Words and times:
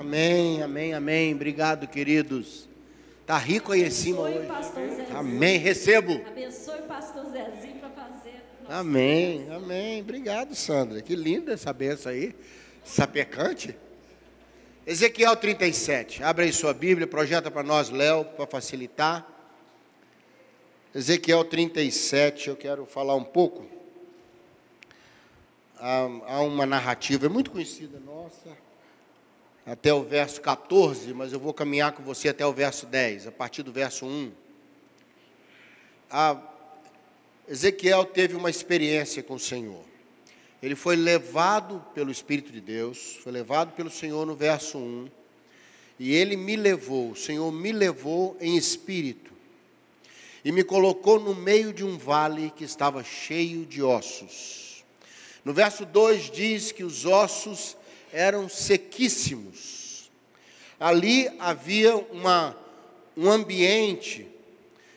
Amém, 0.00 0.62
amém, 0.62 0.94
amém. 0.94 1.34
Obrigado, 1.34 1.86
queridos. 1.86 2.66
Tá 3.26 3.36
rico 3.36 3.72
aí 3.72 3.84
em 3.84 3.90
cima 3.90 4.20
Abençoe 4.20 4.38
hoje. 4.38 4.46
o 4.46 4.54
pastor 4.54 4.88
Zezinho. 4.88 5.18
Amém, 5.18 5.58
recebo. 5.58 6.12
Abençoe 6.26 6.78
o 6.78 6.82
pastor 6.84 7.24
Zezinho 7.26 7.78
para 7.80 7.90
fazer. 7.90 8.42
Amém, 8.66 9.46
amém. 9.52 10.00
Obrigado, 10.00 10.54
Sandra. 10.54 11.02
Que 11.02 11.14
linda 11.14 11.52
essa 11.52 11.70
benção 11.70 12.12
aí. 12.12 12.34
Sapecante. 12.82 13.76
Ezequiel 14.86 15.36
37. 15.36 16.22
Abre 16.22 16.46
aí 16.46 16.52
sua 16.54 16.72
Bíblia, 16.72 17.06
projeta 17.06 17.50
para 17.50 17.62
nós, 17.62 17.90
Léo, 17.90 18.24
para 18.24 18.46
facilitar. 18.46 19.28
Ezequiel 20.94 21.44
37, 21.44 22.48
eu 22.48 22.56
quero 22.56 22.86
falar 22.86 23.16
um 23.16 23.22
pouco. 23.22 23.66
Há, 25.78 26.08
há 26.26 26.40
uma 26.40 26.64
narrativa, 26.64 27.26
é 27.26 27.28
muito 27.28 27.50
conhecida 27.50 28.00
nossa, 28.00 28.48
até 29.70 29.94
o 29.94 30.02
verso 30.02 30.40
14, 30.40 31.14
mas 31.14 31.32
eu 31.32 31.38
vou 31.38 31.54
caminhar 31.54 31.92
com 31.92 32.02
você 32.02 32.28
até 32.28 32.44
o 32.44 32.52
verso 32.52 32.86
10, 32.86 33.28
a 33.28 33.30
partir 33.30 33.62
do 33.62 33.70
verso 33.70 34.04
1. 34.04 34.32
A, 36.10 36.36
Ezequiel 37.48 38.04
teve 38.04 38.34
uma 38.34 38.50
experiência 38.50 39.22
com 39.22 39.34
o 39.34 39.38
Senhor. 39.38 39.84
Ele 40.60 40.74
foi 40.74 40.96
levado 40.96 41.84
pelo 41.94 42.10
Espírito 42.10 42.50
de 42.50 42.60
Deus, 42.60 43.20
foi 43.22 43.30
levado 43.30 43.72
pelo 43.76 43.88
Senhor 43.88 44.26
no 44.26 44.34
verso 44.34 44.76
1. 44.76 45.08
E 46.00 46.14
ele 46.14 46.36
me 46.36 46.56
levou, 46.56 47.12
o 47.12 47.16
Senhor 47.16 47.52
me 47.52 47.70
levou 47.70 48.36
em 48.40 48.56
espírito. 48.56 49.30
E 50.44 50.50
me 50.50 50.64
colocou 50.64 51.20
no 51.20 51.32
meio 51.32 51.72
de 51.72 51.84
um 51.84 51.96
vale 51.96 52.50
que 52.56 52.64
estava 52.64 53.04
cheio 53.04 53.64
de 53.64 53.80
ossos. 53.84 54.84
No 55.44 55.52
verso 55.52 55.86
2 55.86 56.28
diz 56.32 56.72
que 56.72 56.82
os 56.82 57.06
ossos 57.06 57.76
eram 58.12 58.48
sequíssimos. 58.48 60.10
Ali 60.78 61.30
havia 61.38 61.96
uma, 61.96 62.56
um 63.16 63.30
ambiente 63.30 64.26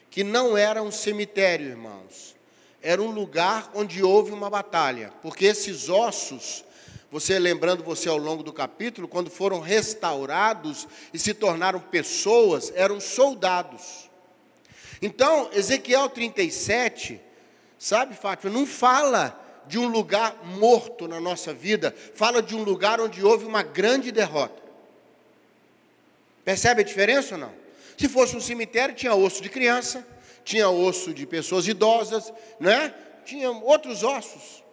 que 0.10 0.24
não 0.24 0.56
era 0.56 0.82
um 0.82 0.92
cemitério, 0.92 1.68
irmãos. 1.68 2.36
Era 2.82 3.02
um 3.02 3.12
lugar 3.12 3.72
onde 3.74 4.04
houve 4.04 4.32
uma 4.32 4.50
batalha, 4.50 5.12
porque 5.22 5.46
esses 5.46 5.90
ossos, 5.90 6.64
você 7.10 7.40
lembrando 7.40 7.84
você 7.84 8.10
ao 8.10 8.18
longo 8.18 8.44
do 8.44 8.54
capítulo, 8.54 9.08
quando 9.08 9.30
foram 9.30 9.60
restaurados 9.60 10.88
e 11.14 11.20
se 11.20 11.34
tornaram 11.34 11.80
pessoas, 11.80 12.72
eram 12.76 13.00
soldados. 13.00 14.10
Então, 15.02 15.50
Ezequiel 15.54 16.10
37, 16.10 17.20
sabe, 17.78 18.16
Fátima, 18.16 18.52
não 18.52 18.66
fala 18.66 19.43
de 19.68 19.80
um 19.80 19.88
lugar 19.88 20.36
morto 20.44 21.08
na 21.08 21.20
nossa 21.20 21.54
vida, 21.54 21.96
fala 22.16 22.42
de 22.42 22.56
um 22.56 22.64
lugar 22.64 23.00
onde 23.00 23.24
houve 23.24 23.46
uma 23.46 23.64
grande 23.64 24.12
derrota. 24.12 24.62
Percebe 26.44 26.82
a 26.82 26.86
diferença 26.86 27.36
ou 27.36 27.42
não? 27.42 27.54
Se 27.98 28.10
fosse 28.10 28.36
um 28.36 28.42
cemitério, 28.42 28.96
tinha 28.96 29.16
osso 29.16 29.42
de 29.42 29.50
criança, 29.50 30.06
tinha 30.44 30.70
osso 30.70 31.14
de 31.14 31.26
pessoas 31.26 31.68
idosas, 31.68 32.34
né? 32.60 32.94
Tinha 33.26 33.50
outros 33.50 34.04
ossos. 34.04 34.64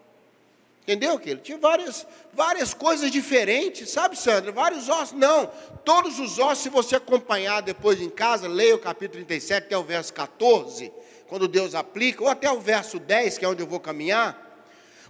Entendeu, 0.82 1.18
que 1.20 1.36
Tinha 1.36 1.58
várias, 1.58 2.04
várias 2.32 2.74
coisas 2.74 3.12
diferentes, 3.12 3.90
sabe, 3.90 4.18
Sandra? 4.18 4.50
Vários 4.50 4.88
ossos. 4.88 5.12
Não, 5.12 5.46
todos 5.84 6.18
os 6.18 6.38
ossos, 6.38 6.64
se 6.64 6.68
você 6.68 6.96
acompanhar 6.96 7.60
depois 7.60 8.00
em 8.00 8.10
casa, 8.10 8.48
leia 8.48 8.74
o 8.74 8.78
capítulo 8.78 9.24
37 9.24 9.66
até 9.66 9.78
o 9.78 9.84
verso 9.84 10.12
14, 10.12 10.90
quando 11.28 11.46
Deus 11.46 11.76
aplica, 11.76 12.24
ou 12.24 12.28
até 12.28 12.50
o 12.50 12.58
verso 12.58 12.98
10, 12.98 13.38
que 13.38 13.44
é 13.44 13.48
onde 13.48 13.62
eu 13.62 13.66
vou 13.66 13.78
caminhar, 13.78 14.49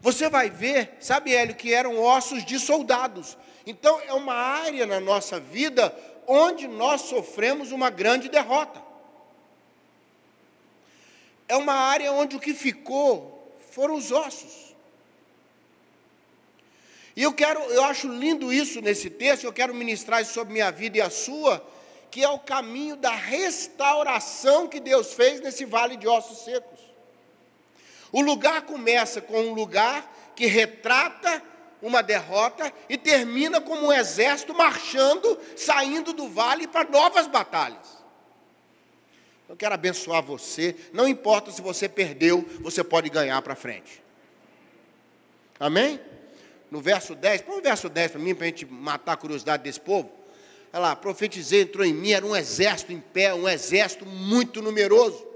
você 0.00 0.28
vai 0.28 0.48
ver, 0.48 0.96
sabe, 0.98 1.34
Hélio, 1.34 1.54
que 1.54 1.74
eram 1.74 2.00
ossos 2.00 2.44
de 2.44 2.58
soldados. 2.58 3.36
Então, 3.66 4.00
é 4.00 4.14
uma 4.14 4.34
área 4.34 4.86
na 4.86 4.98
nossa 4.98 5.38
vida 5.38 5.94
onde 6.26 6.66
nós 6.66 7.02
sofremos 7.02 7.70
uma 7.70 7.90
grande 7.90 8.28
derrota. 8.28 8.82
É 11.46 11.56
uma 11.56 11.74
área 11.74 12.12
onde 12.12 12.36
o 12.36 12.40
que 12.40 12.54
ficou 12.54 13.54
foram 13.70 13.94
os 13.94 14.10
ossos. 14.10 14.74
E 17.14 17.22
eu 17.22 17.32
quero, 17.32 17.60
eu 17.64 17.84
acho 17.84 18.08
lindo 18.08 18.52
isso 18.52 18.80
nesse 18.80 19.10
texto, 19.10 19.44
eu 19.44 19.52
quero 19.52 19.74
ministrar 19.74 20.22
isso 20.22 20.32
sobre 20.32 20.52
minha 20.52 20.70
vida 20.70 20.98
e 20.98 21.00
a 21.00 21.10
sua, 21.10 21.62
que 22.10 22.22
é 22.22 22.28
o 22.28 22.38
caminho 22.38 22.96
da 22.96 23.10
restauração 23.10 24.66
que 24.66 24.80
Deus 24.80 25.12
fez 25.12 25.40
nesse 25.40 25.64
vale 25.64 25.96
de 25.96 26.08
ossos 26.08 26.38
secos. 26.44 26.89
O 28.12 28.20
lugar 28.20 28.62
começa 28.62 29.20
com 29.20 29.40
um 29.40 29.54
lugar 29.54 30.32
que 30.34 30.46
retrata 30.46 31.42
uma 31.82 32.02
derrota 32.02 32.72
e 32.88 32.96
termina 32.96 33.60
como 33.60 33.86
um 33.86 33.92
exército 33.92 34.54
marchando, 34.54 35.38
saindo 35.56 36.12
do 36.12 36.28
vale 36.28 36.66
para 36.66 36.88
novas 36.88 37.26
batalhas. 37.26 37.98
Eu 39.48 39.56
quero 39.56 39.74
abençoar 39.74 40.22
você, 40.22 40.76
não 40.92 41.08
importa 41.08 41.50
se 41.50 41.60
você 41.60 41.88
perdeu, 41.88 42.46
você 42.60 42.84
pode 42.84 43.08
ganhar 43.08 43.40
para 43.42 43.56
frente. 43.56 44.02
Amém? 45.58 46.00
No 46.70 46.80
verso 46.80 47.14
10, 47.14 47.42
põe 47.42 47.58
o 47.58 47.62
verso 47.62 47.88
10 47.88 48.12
para 48.12 48.20
mim, 48.20 48.34
para 48.34 48.44
a 48.44 48.48
gente 48.48 48.64
matar 48.64 49.14
a 49.14 49.16
curiosidade 49.16 49.62
desse 49.64 49.80
povo. 49.80 50.10
Olha 50.72 50.80
lá, 50.80 50.96
profetizei, 50.96 51.62
entrou 51.62 51.84
em 51.84 51.92
mim, 51.92 52.12
era 52.12 52.24
um 52.24 52.36
exército 52.36 52.92
em 52.92 53.00
pé, 53.00 53.34
um 53.34 53.48
exército 53.48 54.06
muito 54.06 54.62
numeroso. 54.62 55.26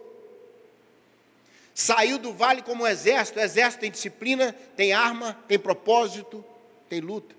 Saiu 1.75 2.19
do 2.19 2.33
vale 2.33 2.63
como 2.63 2.85
um 2.85 2.87
exército, 2.87 3.41
o 3.41 3.43
exército 3.43 3.81
tem 3.81 3.91
disciplina, 3.91 4.55
tem 4.77 4.93
arma, 4.93 5.37
tem 5.49 5.59
propósito, 5.59 6.45
tem 6.89 7.01
luta. 7.01 7.35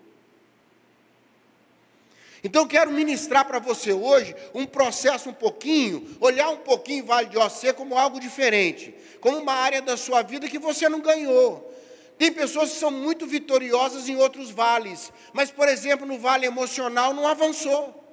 Então 2.43 2.67
quero 2.67 2.91
ministrar 2.91 3.45
para 3.45 3.57
você 3.57 3.91
hoje 3.91 4.35
um 4.53 4.65
processo 4.65 5.29
um 5.29 5.33
pouquinho, 5.33 6.15
olhar 6.19 6.49
um 6.49 6.57
pouquinho 6.57 7.03
o 7.03 7.07
Vale 7.07 7.27
de 7.27 7.37
Ocê 7.37 7.73
como 7.73 7.97
algo 7.97 8.19
diferente, 8.19 8.93
como 9.19 9.37
uma 9.37 9.53
área 9.53 9.81
da 9.81 9.97
sua 9.97 10.21
vida 10.21 10.47
que 10.47 10.59
você 10.59 10.87
não 10.87 10.99
ganhou. 10.99 11.73
Tem 12.17 12.31
pessoas 12.31 12.71
que 12.71 12.77
são 12.77 12.91
muito 12.91 13.25
vitoriosas 13.25 14.07
em 14.07 14.17
outros 14.17 14.51
vales, 14.51 15.11
mas, 15.33 15.49
por 15.49 15.67
exemplo, 15.67 16.05
no 16.05 16.19
vale 16.19 16.45
emocional 16.45 17.13
não 17.13 17.27
avançou. 17.27 18.04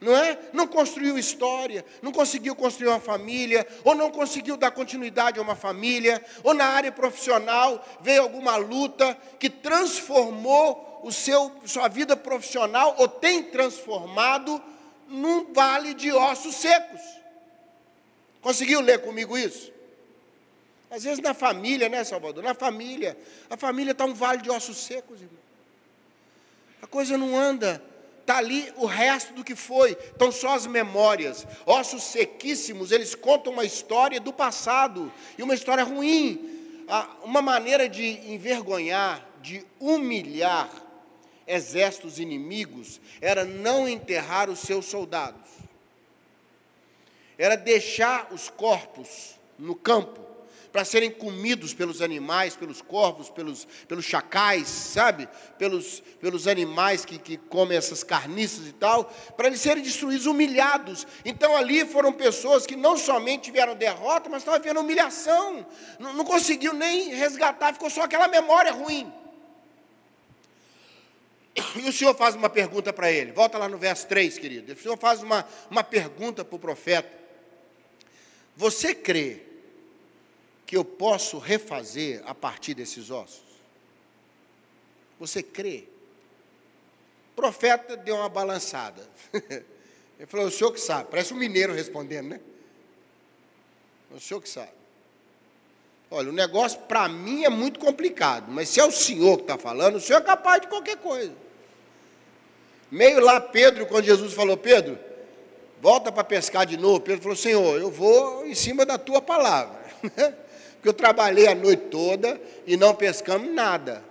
Não 0.00 0.14
é? 0.14 0.38
Não 0.52 0.66
construiu 0.66 1.18
história, 1.18 1.84
não 2.02 2.12
conseguiu 2.12 2.54
construir 2.54 2.88
uma 2.88 3.00
família, 3.00 3.66
ou 3.82 3.94
não 3.94 4.10
conseguiu 4.10 4.56
dar 4.56 4.70
continuidade 4.70 5.38
a 5.38 5.42
uma 5.42 5.56
família, 5.56 6.22
ou 6.44 6.52
na 6.52 6.66
área 6.66 6.92
profissional 6.92 7.82
veio 8.02 8.22
alguma 8.22 8.56
luta 8.56 9.16
que 9.38 9.48
transformou 9.48 11.00
o 11.02 11.12
seu 11.12 11.52
sua 11.64 11.88
vida 11.88 12.16
profissional 12.16 12.96
ou 12.98 13.08
tem 13.08 13.42
transformado 13.44 14.60
num 15.08 15.52
vale 15.52 15.94
de 15.94 16.12
ossos 16.12 16.56
secos. 16.56 17.00
Conseguiu 18.40 18.80
ler 18.80 19.00
comigo 19.00 19.38
isso? 19.38 19.72
Às 20.90 21.04
vezes 21.04 21.20
na 21.20 21.34
família, 21.34 21.88
né, 21.88 22.04
Salvador? 22.04 22.42
Na 22.42 22.54
família. 22.54 23.16
A 23.48 23.56
família 23.56 23.92
está 23.92 24.04
um 24.04 24.14
vale 24.14 24.42
de 24.42 24.50
ossos 24.50 24.76
secos, 24.76 25.20
irmão. 25.20 25.38
A 26.82 26.86
coisa 26.86 27.16
não 27.16 27.36
anda. 27.36 27.82
Está 28.26 28.38
ali 28.38 28.72
o 28.76 28.86
resto 28.86 29.32
do 29.34 29.44
que 29.44 29.54
foi. 29.54 29.92
Estão 29.92 30.32
só 30.32 30.56
as 30.56 30.66
memórias. 30.66 31.46
Ossos 31.64 32.02
sequíssimos, 32.02 32.90
eles 32.90 33.14
contam 33.14 33.52
uma 33.52 33.64
história 33.64 34.18
do 34.18 34.32
passado. 34.32 35.12
E 35.38 35.44
uma 35.44 35.54
história 35.54 35.84
ruim. 35.84 36.84
Uma 37.22 37.40
maneira 37.40 37.88
de 37.88 38.04
envergonhar, 38.28 39.24
de 39.40 39.64
humilhar 39.78 40.68
exércitos 41.46 42.18
inimigos 42.18 43.00
era 43.20 43.44
não 43.44 43.88
enterrar 43.88 44.50
os 44.50 44.58
seus 44.58 44.86
soldados. 44.86 45.48
Era 47.38 47.54
deixar 47.54 48.32
os 48.32 48.50
corpos 48.50 49.36
no 49.56 49.76
campo 49.76 50.20
para 50.72 50.84
serem 50.84 51.10
comidos 51.10 51.72
pelos 51.72 52.02
animais, 52.02 52.56
pelos 52.56 52.82
corvos, 52.82 53.30
pelos, 53.30 53.66
pelos 53.86 54.04
chacais, 54.04 54.68
sabe? 54.68 55.28
Pelos, 55.58 56.02
pelos 56.20 56.46
animais 56.46 57.04
que, 57.04 57.18
que 57.18 57.36
comem 57.36 57.76
essas 57.76 58.02
carniças 58.02 58.66
e 58.66 58.72
tal, 58.72 59.04
para 59.36 59.48
eles 59.48 59.60
serem 59.60 59.82
destruídos, 59.82 60.26
humilhados. 60.26 61.06
Então 61.24 61.56
ali 61.56 61.84
foram 61.86 62.12
pessoas 62.12 62.66
que 62.66 62.76
não 62.76 62.96
somente 62.96 63.44
tiveram 63.44 63.74
derrota, 63.74 64.28
mas 64.28 64.42
estavam 64.42 64.60
vendo 64.60 64.80
humilhação. 64.80 65.66
Não, 65.98 66.12
não 66.12 66.24
conseguiu 66.24 66.72
nem 66.72 67.14
resgatar, 67.14 67.72
ficou 67.72 67.90
só 67.90 68.02
aquela 68.02 68.28
memória 68.28 68.72
ruim. 68.72 69.12
E 71.76 71.88
o 71.88 71.92
Senhor 71.92 72.14
faz 72.14 72.34
uma 72.34 72.50
pergunta 72.50 72.92
para 72.92 73.10
ele. 73.10 73.32
Volta 73.32 73.56
lá 73.56 73.68
no 73.68 73.78
verso 73.78 74.06
3, 74.08 74.38
querido. 74.38 74.72
O 74.74 74.76
Senhor 74.76 74.98
faz 74.98 75.22
uma, 75.22 75.46
uma 75.70 75.82
pergunta 75.82 76.44
para 76.44 76.56
o 76.56 76.58
profeta. 76.58 77.08
Você 78.54 78.94
crê 78.94 79.42
que 80.66 80.76
eu 80.76 80.84
posso 80.84 81.38
refazer 81.38 82.22
a 82.26 82.34
partir 82.34 82.74
desses 82.74 83.10
ossos? 83.10 83.44
Você 85.18 85.42
crê? 85.42 85.84
O 87.32 87.36
profeta 87.36 87.96
deu 87.96 88.16
uma 88.16 88.28
balançada. 88.28 89.08
Ele 90.18 90.26
falou: 90.26 90.46
O 90.46 90.50
senhor 90.50 90.72
que 90.72 90.80
sabe. 90.80 91.08
Parece 91.10 91.32
um 91.32 91.36
mineiro 91.36 91.72
respondendo, 91.72 92.28
né? 92.28 92.40
O 94.10 94.20
senhor 94.20 94.40
que 94.40 94.48
sabe. 94.48 94.72
Olha, 96.10 96.30
o 96.30 96.32
negócio 96.32 96.78
para 96.80 97.08
mim 97.08 97.44
é 97.44 97.48
muito 97.48 97.80
complicado, 97.80 98.46
mas 98.48 98.68
se 98.68 98.78
é 98.78 98.84
o 98.84 98.92
senhor 98.92 99.38
que 99.38 99.42
está 99.42 99.58
falando, 99.58 99.96
o 99.96 100.00
senhor 100.00 100.20
é 100.20 100.24
capaz 100.24 100.62
de 100.62 100.68
qualquer 100.68 100.96
coisa. 100.98 101.34
Meio 102.90 103.20
lá, 103.20 103.40
Pedro, 103.40 103.86
quando 103.86 104.04
Jesus 104.04 104.32
falou: 104.32 104.56
Pedro, 104.56 104.98
volta 105.80 106.12
para 106.12 106.24
pescar 106.24 106.64
de 106.64 106.76
novo. 106.76 107.00
Pedro 107.00 107.22
falou: 107.22 107.36
Senhor, 107.36 107.80
eu 107.80 107.90
vou 107.90 108.46
em 108.46 108.54
cima 108.54 108.86
da 108.86 108.96
tua 108.96 109.20
palavra. 109.20 109.84
Porque 110.76 110.88
eu 110.88 110.94
trabalhei 110.94 111.46
a 111.48 111.54
noite 111.54 111.84
toda 111.90 112.40
e 112.66 112.76
não 112.76 112.94
pescamos 112.94 113.52
nada. 113.52 114.02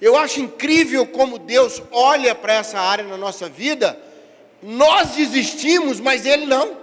Eu 0.00 0.16
acho 0.16 0.40
incrível 0.40 1.06
como 1.06 1.38
Deus 1.38 1.82
olha 1.90 2.34
para 2.34 2.54
essa 2.54 2.78
área 2.78 3.04
na 3.04 3.16
nossa 3.16 3.48
vida. 3.48 3.98
Nós 4.62 5.10
desistimos, 5.10 6.00
mas 6.00 6.26
Ele 6.26 6.46
não. 6.46 6.76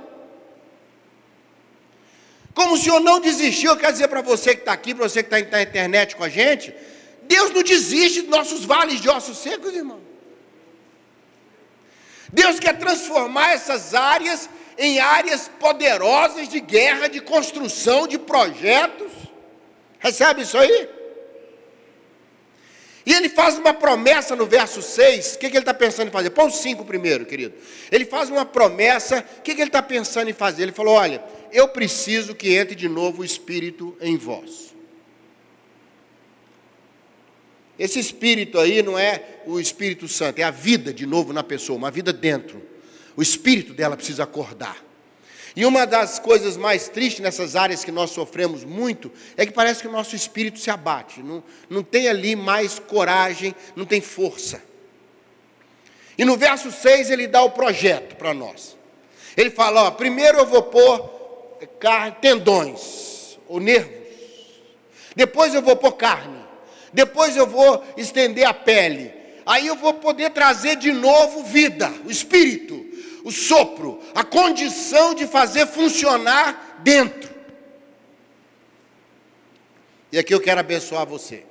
Como 2.53 2.73
o 2.73 2.77
Senhor 2.77 2.99
não 2.99 3.19
desistiu, 3.19 3.71
eu 3.71 3.77
quero 3.77 3.93
dizer 3.93 4.07
para 4.07 4.21
você 4.21 4.53
que 4.55 4.61
está 4.61 4.73
aqui, 4.73 4.93
para 4.93 5.07
você 5.07 5.23
que 5.23 5.33
está 5.33 5.57
na 5.57 5.63
internet 5.63 6.15
com 6.15 6.23
a 6.23 6.29
gente, 6.29 6.73
Deus 7.23 7.51
não 7.51 7.63
desiste 7.63 8.21
dos 8.21 8.29
nossos 8.29 8.65
vales 8.65 8.99
de 8.99 9.09
ossos 9.09 9.37
secos, 9.37 9.73
irmão. 9.73 10.01
Deus 12.31 12.59
quer 12.59 12.77
transformar 12.77 13.51
essas 13.51 13.93
áreas 13.93 14.49
em 14.77 14.99
áreas 14.99 15.49
poderosas 15.59 16.47
de 16.47 16.59
guerra, 16.59 17.07
de 17.07 17.19
construção, 17.19 18.07
de 18.07 18.17
projetos. 18.17 19.11
Recebe 19.99 20.41
isso 20.41 20.57
aí? 20.57 20.89
E 23.05 23.13
ele 23.13 23.29
faz 23.29 23.57
uma 23.57 23.73
promessa 23.73 24.35
no 24.35 24.45
verso 24.45 24.81
6. 24.81 25.35
O 25.35 25.39
que, 25.39 25.49
que 25.49 25.57
ele 25.57 25.63
está 25.63 25.73
pensando 25.73 26.07
em 26.07 26.11
fazer? 26.11 26.29
Põe 26.29 26.47
o 26.47 26.51
5 26.51 26.85
primeiro, 26.85 27.25
querido. 27.25 27.55
Ele 27.91 28.05
faz 28.05 28.29
uma 28.29 28.45
promessa. 28.45 29.25
O 29.39 29.41
que, 29.41 29.55
que 29.55 29.61
ele 29.61 29.69
está 29.69 29.81
pensando 29.81 30.29
em 30.29 30.33
fazer? 30.33 30.63
Ele 30.63 30.71
falou: 30.71 30.95
Olha, 30.95 31.23
eu 31.51 31.67
preciso 31.67 32.35
que 32.35 32.55
entre 32.55 32.75
de 32.75 32.87
novo 32.87 33.21
o 33.21 33.25
Espírito 33.25 33.97
em 33.99 34.17
vós. 34.17 34.71
Esse 37.77 37.99
Espírito 37.99 38.59
aí 38.59 38.83
não 38.83 38.97
é 38.97 39.41
o 39.47 39.59
Espírito 39.59 40.07
Santo, 40.07 40.37
é 40.37 40.43
a 40.43 40.51
vida 40.51 40.93
de 40.93 41.07
novo 41.07 41.33
na 41.33 41.43
pessoa, 41.43 41.77
uma 41.77 41.89
vida 41.89 42.13
dentro. 42.13 42.61
O 43.15 43.21
Espírito 43.21 43.73
dela 43.73 43.95
precisa 43.95 44.23
acordar. 44.23 44.77
E 45.55 45.65
uma 45.65 45.85
das 45.85 46.17
coisas 46.17 46.55
mais 46.55 46.87
tristes 46.87 47.19
nessas 47.19 47.55
áreas 47.55 47.83
que 47.83 47.91
nós 47.91 48.11
sofremos 48.11 48.63
muito 48.63 49.11
é 49.35 49.45
que 49.45 49.51
parece 49.51 49.81
que 49.81 49.87
o 49.87 49.91
nosso 49.91 50.15
espírito 50.15 50.59
se 50.59 50.69
abate, 50.69 51.21
não, 51.21 51.43
não 51.69 51.83
tem 51.83 52.07
ali 52.07 52.35
mais 52.35 52.79
coragem, 52.79 53.53
não 53.75 53.85
tem 53.85 53.99
força. 53.99 54.63
E 56.17 56.23
no 56.23 56.37
verso 56.37 56.71
6 56.71 57.09
ele 57.09 57.27
dá 57.27 57.41
o 57.41 57.51
projeto 57.51 58.15
para 58.15 58.33
nós. 58.33 58.77
Ele 59.35 59.49
fala: 59.49 59.83
ó, 59.83 59.91
primeiro 59.91 60.37
eu 60.37 60.45
vou 60.45 60.63
pôr 60.63 61.09
tendões 62.21 63.37
ou 63.47 63.59
nervos, 63.59 63.93
depois 65.15 65.53
eu 65.53 65.61
vou 65.61 65.75
pôr 65.75 65.91
carne, 65.93 66.39
depois 66.93 67.35
eu 67.35 67.45
vou 67.45 67.83
estender 67.97 68.45
a 68.45 68.53
pele, 68.53 69.11
aí 69.45 69.67
eu 69.67 69.75
vou 69.75 69.95
poder 69.95 70.31
trazer 70.31 70.77
de 70.77 70.93
novo 70.93 71.43
vida, 71.43 71.91
o 72.05 72.11
espírito 72.11 72.90
o 73.23 73.31
sopro, 73.31 73.99
a 74.15 74.23
condição 74.23 75.13
de 75.13 75.27
fazer 75.27 75.67
funcionar 75.67 76.79
dentro. 76.83 77.31
E 80.11 80.17
aqui 80.17 80.33
eu 80.33 80.41
quero 80.41 80.59
abençoar 80.59 81.05
você. 81.05 81.43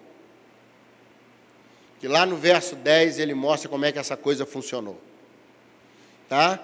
Que 1.98 2.08
lá 2.08 2.26
no 2.26 2.36
verso 2.36 2.76
10 2.76 3.18
ele 3.18 3.34
mostra 3.34 3.68
como 3.68 3.84
é 3.84 3.92
que 3.92 3.98
essa 3.98 4.16
coisa 4.16 4.44
funcionou. 4.44 5.00
Tá? 6.28 6.60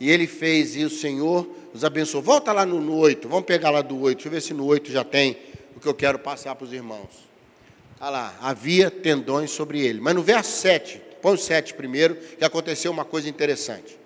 E 0.00 0.10
ele 0.10 0.26
fez 0.26 0.76
e 0.76 0.84
o 0.84 0.90
Senhor 0.90 1.48
nos 1.72 1.84
abençoou. 1.84 2.22
Volta 2.22 2.52
lá 2.52 2.64
no, 2.64 2.80
no 2.80 2.96
8, 2.96 3.28
vamos 3.28 3.44
pegar 3.44 3.70
lá 3.70 3.82
do 3.82 4.00
8, 4.00 4.16
deixa 4.16 4.28
eu 4.28 4.32
ver 4.32 4.40
se 4.40 4.54
no 4.54 4.66
8 4.66 4.90
já 4.90 5.04
tem 5.04 5.38
o 5.76 5.80
que 5.80 5.86
eu 5.86 5.94
quero 5.94 6.18
passar 6.18 6.54
para 6.54 6.64
os 6.64 6.72
irmãos. 6.72 7.24
Olha 8.00 8.10
lá, 8.10 8.38
havia 8.40 8.90
tendões 8.90 9.50
sobre 9.50 9.80
ele. 9.80 10.00
Mas 10.00 10.14
no 10.14 10.22
verso 10.22 10.50
7, 10.60 11.00
põe 11.22 11.34
o 11.34 11.38
7 11.38 11.74
primeiro, 11.74 12.16
que 12.16 12.44
aconteceu 12.44 12.90
uma 12.90 13.04
coisa 13.04 13.28
interessante. 13.28 14.03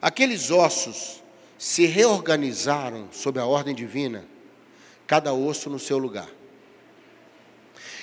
Aqueles 0.00 0.50
ossos 0.50 1.22
se 1.58 1.86
reorganizaram 1.86 3.08
sob 3.12 3.40
a 3.40 3.46
ordem 3.46 3.74
divina, 3.74 4.24
cada 5.06 5.32
osso 5.32 5.68
no 5.68 5.78
seu 5.78 5.98
lugar. 5.98 6.28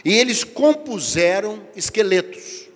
E 0.03 0.13
eles 0.13 0.43
compuseram 0.43 1.65
esqueletos, 1.75 2.67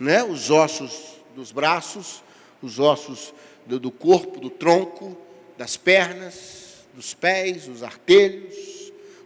né? 0.00 0.24
os 0.24 0.50
ossos 0.50 1.16
dos 1.34 1.52
braços, 1.52 2.22
os 2.62 2.78
ossos 2.78 3.32
do, 3.66 3.90
corpo, 3.90 4.40
do 4.40 4.50
tronco, 4.50 5.16
das 5.56 5.76
pernas, 5.76 6.86
dos 6.94 7.14
pés, 7.14 7.68
os 7.68 7.82
artelhos, 7.82 8.75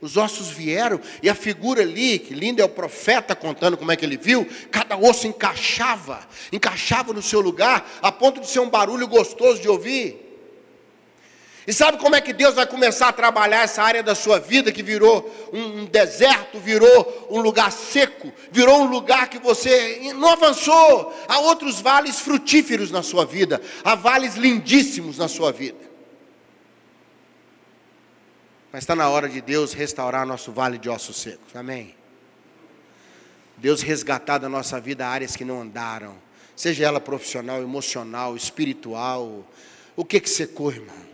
os 0.01 0.17
ossos 0.17 0.49
vieram, 0.49 1.01
e 1.23 1.29
a 1.29 1.35
figura 1.35 1.83
ali, 1.83 2.19
que 2.19 2.35
linda 2.35 2.63
é 2.63 2.65
o 2.65 2.69
profeta 2.69 3.35
contando 3.35 3.77
como 3.77 3.93
é 3.93 3.97
que 3.97 4.05
ele 4.05 4.17
viu, 4.17 4.49
cada 4.71 4.97
osso 4.97 5.27
encaixava, 5.27 6.21
encaixava 6.51 7.13
no 7.13 7.23
seu 7.23 7.41
lugar, 7.41 7.87
a 8.01 8.11
ponto 8.11 8.41
de 8.41 8.49
ser 8.49 8.61
um 8.61 8.71
barulho 8.71 9.07
gostoso 9.07 9.61
de 9.61 9.69
ouvir. 9.69 10.31
E 11.67 11.73
sabe 11.73 11.99
como 11.99 12.17
é 12.17 12.21
que 12.21 12.33
Deus 12.33 12.55
vai 12.55 12.67
começar 12.67 13.09
a 13.09 13.13
trabalhar 13.13 13.63
essa 13.63 13.83
área 13.83 14.03
da 14.03 14.15
sua 14.15 14.41
vida 14.41 14.73
que 14.73 14.83
virou 14.83 15.31
um, 15.53 15.85
deserto, 15.85 16.59
virou 16.59 17.29
um 17.31 17.41
lugar 17.41 17.71
seco, 17.71 18.33
virou 18.51 18.81
um 18.81 18.87
lugar 18.87 19.29
que 19.29 19.39
você 19.39 20.13
não 20.17 20.31
avançou? 20.31 21.15
Há 21.29 21.39
outros 21.41 21.81
vales 21.81 22.19
frutíferos 22.19 22.91
na 22.91 23.03
sua 23.03 23.27
vida, 23.27 23.61
há 23.85 23.95
vales 23.95 24.37
lindíssimos 24.37 25.19
na 25.19 25.29
sua 25.29 25.53
vida. 25.53 25.90
Mas 28.73 28.85
está 28.85 28.95
na 28.95 29.09
hora 29.09 29.29
de 29.29 29.41
Deus 29.41 29.73
restaurar 29.73 30.25
nosso 30.25 30.53
vale 30.53 30.79
de 30.79 30.89
ossos 30.89 31.17
secos. 31.17 31.57
Amém? 31.57 31.95
Deus 33.57 33.83
resgatar 33.83 34.39
da 34.39 34.49
nossa 34.49 34.81
vida 34.81 35.07
áreas 35.07 35.35
que 35.35 35.45
não 35.45 35.61
andaram, 35.61 36.17
seja 36.55 36.87
ela 36.87 37.01
profissional, 37.01 37.61
emocional, 37.61 38.37
espiritual. 38.37 39.45
O 39.97 40.05
que 40.05 40.21
que 40.21 40.31
secou, 40.31 40.71
irmão? 40.71 41.11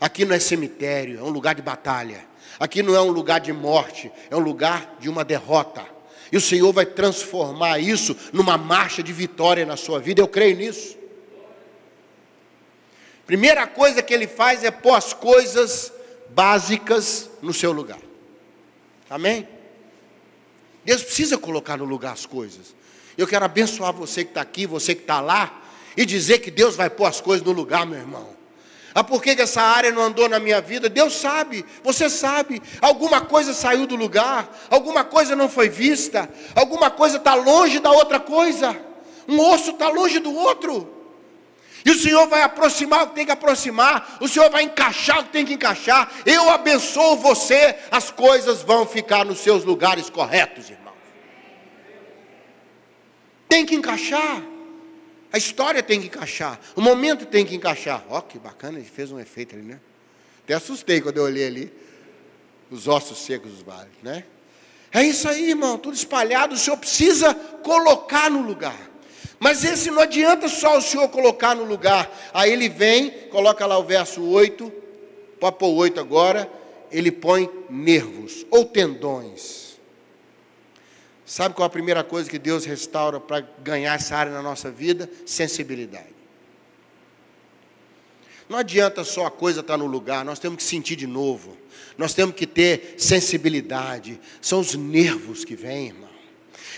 Aqui 0.00 0.24
não 0.24 0.34
é 0.34 0.38
cemitério, 0.38 1.18
é 1.18 1.22
um 1.22 1.30
lugar 1.30 1.54
de 1.54 1.62
batalha. 1.62 2.24
Aqui 2.60 2.82
não 2.82 2.94
é 2.94 3.00
um 3.00 3.10
lugar 3.10 3.40
de 3.40 3.52
morte, 3.52 4.10
é 4.30 4.36
um 4.36 4.40
lugar 4.40 4.96
de 5.00 5.08
uma 5.08 5.24
derrota. 5.24 5.84
E 6.30 6.36
o 6.36 6.40
Senhor 6.40 6.72
vai 6.72 6.86
transformar 6.86 7.78
isso 7.80 8.16
numa 8.32 8.56
marcha 8.56 9.02
de 9.02 9.12
vitória 9.12 9.66
na 9.66 9.76
sua 9.76 9.98
vida. 9.98 10.20
Eu 10.20 10.28
creio 10.28 10.56
nisso. 10.56 10.96
Primeira 13.26 13.66
coisa 13.66 14.02
que 14.02 14.14
ele 14.14 14.26
faz 14.26 14.62
é 14.62 14.70
pôr 14.70 14.94
as 14.94 15.12
coisas 15.12 15.92
básicas 16.30 17.30
no 17.42 17.52
seu 17.52 17.72
lugar. 17.72 18.00
Amém? 19.08 19.48
Deus 20.84 21.02
precisa 21.02 21.36
colocar 21.36 21.76
no 21.76 21.84
lugar 21.84 22.12
as 22.12 22.26
coisas. 22.26 22.74
Eu 23.16 23.26
quero 23.26 23.44
abençoar 23.44 23.92
você 23.92 24.24
que 24.24 24.30
está 24.30 24.40
aqui, 24.40 24.66
você 24.66 24.94
que 24.94 25.02
está 25.02 25.20
lá, 25.20 25.62
e 25.96 26.06
dizer 26.06 26.38
que 26.38 26.50
Deus 26.50 26.76
vai 26.76 26.88
pôr 26.88 27.06
as 27.06 27.20
coisas 27.20 27.44
no 27.44 27.52
lugar, 27.52 27.84
meu 27.84 27.98
irmão. 27.98 28.38
Ah, 28.94 29.04
por 29.04 29.22
que, 29.22 29.36
que 29.36 29.42
essa 29.42 29.60
área 29.60 29.92
não 29.92 30.02
andou 30.02 30.28
na 30.28 30.38
minha 30.38 30.60
vida? 30.60 30.88
Deus 30.88 31.14
sabe, 31.14 31.64
você 31.84 32.08
sabe. 32.08 32.62
Alguma 32.80 33.20
coisa 33.20 33.52
saiu 33.52 33.86
do 33.86 33.96
lugar, 33.96 34.48
alguma 34.70 35.04
coisa 35.04 35.36
não 35.36 35.48
foi 35.48 35.68
vista, 35.68 36.28
alguma 36.54 36.90
coisa 36.90 37.16
está 37.16 37.34
longe 37.34 37.78
da 37.80 37.90
outra 37.90 38.18
coisa. 38.18 38.76
Um 39.28 39.40
osso 39.40 39.70
está 39.70 39.88
longe 39.88 40.18
do 40.20 40.34
outro. 40.34 40.97
E 41.88 41.90
o 41.90 41.98
Senhor 41.98 42.28
vai 42.28 42.42
aproximar 42.42 43.04
o 43.04 43.06
que 43.06 43.14
tem 43.14 43.24
que 43.24 43.32
aproximar, 43.32 44.18
o 44.20 44.28
Senhor 44.28 44.50
vai 44.50 44.62
encaixar 44.62 45.20
o 45.20 45.24
que 45.24 45.30
tem 45.30 45.46
que 45.46 45.54
encaixar. 45.54 46.12
Eu 46.26 46.50
abençoo 46.50 47.16
você, 47.16 47.76
as 47.90 48.10
coisas 48.10 48.60
vão 48.60 48.84
ficar 48.84 49.24
nos 49.24 49.38
seus 49.38 49.64
lugares 49.64 50.10
corretos, 50.10 50.68
irmão. 50.68 50.92
Tem 53.48 53.64
que 53.64 53.74
encaixar. 53.74 54.42
A 55.32 55.38
história 55.38 55.82
tem 55.82 55.98
que 55.98 56.08
encaixar. 56.08 56.60
O 56.76 56.82
momento 56.82 57.24
tem 57.24 57.46
que 57.46 57.54
encaixar. 57.54 58.04
Ó, 58.10 58.18
oh, 58.18 58.22
que 58.22 58.38
bacana, 58.38 58.78
ele 58.78 58.86
fez 58.86 59.10
um 59.10 59.18
efeito 59.18 59.54
ali, 59.54 59.64
né? 59.64 59.80
Até 60.44 60.52
assustei 60.52 61.00
quando 61.00 61.16
eu 61.16 61.24
olhei 61.24 61.46
ali 61.46 61.72
os 62.70 62.86
ossos 62.86 63.16
secos 63.16 63.50
dos 63.50 63.62
vales, 63.62 63.94
né? 64.02 64.24
É 64.92 65.02
isso 65.02 65.26
aí, 65.26 65.48
irmão, 65.48 65.78
tudo 65.78 65.94
espalhado, 65.94 66.54
o 66.54 66.58
Senhor 66.58 66.76
precisa 66.76 67.32
colocar 67.34 68.30
no 68.30 68.42
lugar. 68.42 68.76
Mas 69.38 69.64
esse 69.64 69.90
não 69.90 70.02
adianta 70.02 70.48
só 70.48 70.78
o 70.78 70.82
Senhor 70.82 71.08
colocar 71.08 71.54
no 71.54 71.64
lugar. 71.64 72.10
Aí 72.34 72.52
ele 72.52 72.68
vem, 72.68 73.10
coloca 73.28 73.64
lá 73.66 73.78
o 73.78 73.84
verso 73.84 74.22
8, 74.22 74.70
pode 75.38 75.56
pôr 75.56 75.74
8 75.74 76.00
agora, 76.00 76.50
ele 76.90 77.12
põe 77.12 77.48
nervos 77.70 78.44
ou 78.50 78.64
tendões. 78.64 79.78
Sabe 81.24 81.54
qual 81.54 81.64
é 81.64 81.68
a 81.68 81.70
primeira 81.70 82.02
coisa 82.02 82.28
que 82.28 82.38
Deus 82.38 82.64
restaura 82.64 83.20
para 83.20 83.46
ganhar 83.62 83.94
essa 83.94 84.16
área 84.16 84.32
na 84.32 84.42
nossa 84.42 84.70
vida? 84.70 85.08
Sensibilidade. 85.26 86.16
Não 88.48 88.56
adianta 88.56 89.04
só 89.04 89.26
a 89.26 89.30
coisa 89.30 89.60
estar 89.60 89.76
no 89.76 89.84
lugar, 89.84 90.24
nós 90.24 90.38
temos 90.38 90.56
que 90.56 90.62
sentir 90.62 90.96
de 90.96 91.06
novo. 91.06 91.54
Nós 91.98 92.14
temos 92.14 92.34
que 92.34 92.46
ter 92.46 92.94
sensibilidade. 92.96 94.18
São 94.40 94.60
os 94.60 94.74
nervos 94.74 95.44
que 95.44 95.54
vêm, 95.54 95.88
irmão. 95.88 96.08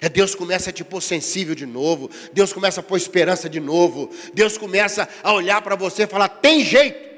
É 0.00 0.08
Deus 0.08 0.34
começa 0.34 0.70
a 0.70 0.72
te 0.72 0.82
pôr 0.82 1.00
sensível 1.00 1.54
de 1.54 1.66
novo. 1.66 2.10
Deus 2.32 2.52
começa 2.52 2.80
a 2.80 2.82
pôr 2.82 2.96
esperança 2.96 3.48
de 3.48 3.60
novo. 3.60 4.10
Deus 4.32 4.56
começa 4.56 5.08
a 5.22 5.32
olhar 5.32 5.60
para 5.60 5.76
você 5.76 6.04
e 6.04 6.06
falar: 6.06 6.28
tem 6.28 6.64
jeito. 6.64 7.10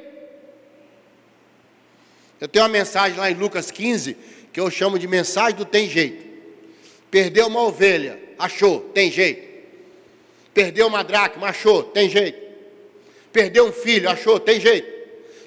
Eu 2.41 2.49
tenho 2.49 2.65
uma 2.65 2.69
mensagem 2.69 3.17
lá 3.17 3.31
em 3.31 3.35
Lucas 3.35 3.71
15 3.71 4.17
que 4.53 4.61
eu 4.61 4.71
chamo 4.71 4.99
de 4.99 5.07
mensagem 5.07 5.57
do 5.57 5.65
tem 5.65 5.89
jeito. 5.89 6.27
Perdeu 7.11 7.47
uma 7.47 7.63
ovelha, 7.63 8.19
achou, 8.39 8.81
tem 8.81 9.11
jeito. 9.11 9.51
Perdeu 10.53 10.87
uma 10.87 11.05
dracma, 11.05 11.49
achou, 11.49 11.85
tem 11.85 12.11
jeito. 12.11 12.41
Perdeu 13.33 13.67
um 13.67 13.73
filho, 13.73 14.11
achou, 14.11 14.39
tem 14.39 14.61
jeito. 14.61 14.91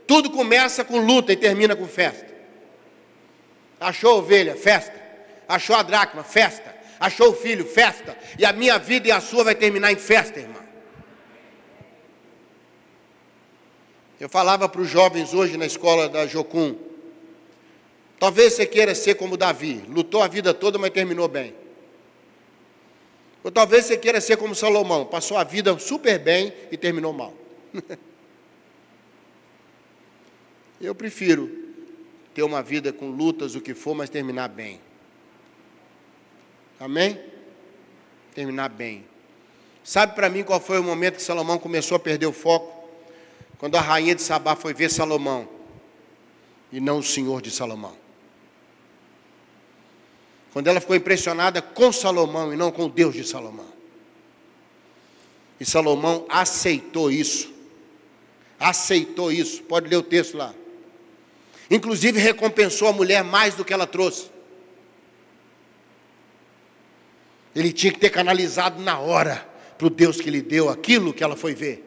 Tudo 0.08 0.32
começa 0.32 0.84
com 0.84 1.00
luta 1.00 1.34
e 1.34 1.36
termina 1.36 1.76
com 1.76 1.88
festa. 1.88 2.34
Achou 3.80 4.12
a 4.12 4.16
ovelha, 4.16 4.56
festa. 4.56 4.94
Achou 5.48 5.76
a 5.76 5.84
dracma, 5.84 6.24
festa. 6.24 6.75
Achou 7.00 7.32
o 7.32 7.36
filho, 7.36 7.66
festa. 7.66 8.18
E 8.38 8.46
a 8.46 8.54
minha 8.54 8.78
vida 8.78 9.08
e 9.08 9.12
a 9.12 9.20
sua 9.20 9.44
vai 9.44 9.56
terminar 9.56 9.92
em 9.92 9.98
festa, 9.98 10.40
irmão. 10.40 10.64
Eu 14.20 14.30
falava 14.30 14.70
para 14.70 14.82
os 14.82 14.90
jovens 14.90 15.34
hoje 15.34 15.58
na 15.58 15.66
escola 15.66 16.08
da 16.08 16.26
Jocum. 16.26 16.76
Talvez 18.20 18.54
você 18.54 18.66
queira 18.66 18.96
ser 18.96 19.16
como 19.16 19.36
Davi, 19.36 19.84
lutou 19.90 20.24
a 20.24 20.28
vida 20.28 20.54
toda, 20.54 20.78
mas 20.78 20.92
terminou 20.92 21.28
bem. 21.28 21.54
Ou 23.44 23.52
talvez 23.52 23.86
você 23.86 23.98
queira 23.98 24.22
ser 24.22 24.38
como 24.38 24.56
Salomão, 24.56 25.06
passou 25.06 25.38
a 25.38 25.44
vida 25.44 25.78
super 25.78 26.18
bem 26.18 26.54
e 26.72 26.78
terminou 26.78 27.14
mal. 27.14 27.34
Eu 30.82 30.96
prefiro 30.96 31.52
ter 32.34 32.44
uma 32.44 32.64
vida 32.64 32.92
com 32.92 33.10
lutas, 33.10 33.54
o 33.56 33.62
que 33.62 33.74
for, 33.74 33.94
mas 33.96 34.10
terminar 34.10 34.48
bem. 34.50 34.82
Amém? 36.80 37.20
Terminar 38.34 38.70
bem. 38.70 39.06
Sabe 39.84 40.16
para 40.16 40.30
mim 40.30 40.44
qual 40.44 40.60
foi 40.60 40.80
o 40.80 40.84
momento 40.84 41.16
que 41.16 41.22
Salomão 41.22 41.58
começou 41.58 41.96
a 41.96 42.00
perder 42.00 42.26
o 42.26 42.34
foco? 42.34 42.90
Quando 43.58 43.76
a 43.76 43.82
rainha 43.82 44.16
de 44.16 44.22
Sabá 44.22 44.56
foi 44.56 44.74
ver 44.74 44.90
Salomão 44.90 45.48
e 46.72 46.80
não 46.80 47.00
o 47.00 47.04
senhor 47.04 47.42
de 47.42 47.52
Salomão. 47.52 47.96
Quando 50.52 50.68
ela 50.68 50.82
ficou 50.82 50.96
impressionada 50.96 51.62
com 51.62 51.92
Salomão 51.92 52.54
e 52.54 52.56
não 52.56 52.72
com 52.72 52.86
o 52.86 52.90
Deus 52.90 53.14
de 53.14 53.24
Salomão. 53.24 53.68
E 55.60 55.66
Salomão 55.66 56.26
aceitou 56.30 57.12
isso. 57.12 57.54
Aceitou 58.60 59.32
isso. 59.32 59.64
Pode 59.64 59.88
ler 59.88 59.98
o 59.98 60.04
texto 60.04 60.38
lá. 60.38 60.54
Inclusive 61.70 62.20
recompensou 62.20 62.88
a 62.88 62.94
mulher 62.94 63.24
mais 63.24 63.56
do 63.56 63.64
que 63.64 63.74
ela 63.74 63.88
trouxe. 63.88 64.30
Ele 67.56 67.72
tinha 67.72 67.94
que 67.94 68.00
ter 68.00 68.10
canalizado 68.10 68.82
na 68.82 69.00
hora 69.00 69.48
para 69.78 69.88
o 69.88 69.90
Deus 69.90 70.20
que 70.20 70.30
lhe 70.30 70.42
deu 70.42 70.70
aquilo 70.70 71.14
que 71.14 71.24
ela 71.24 71.36
foi 71.36 71.54
ver. 71.54 71.84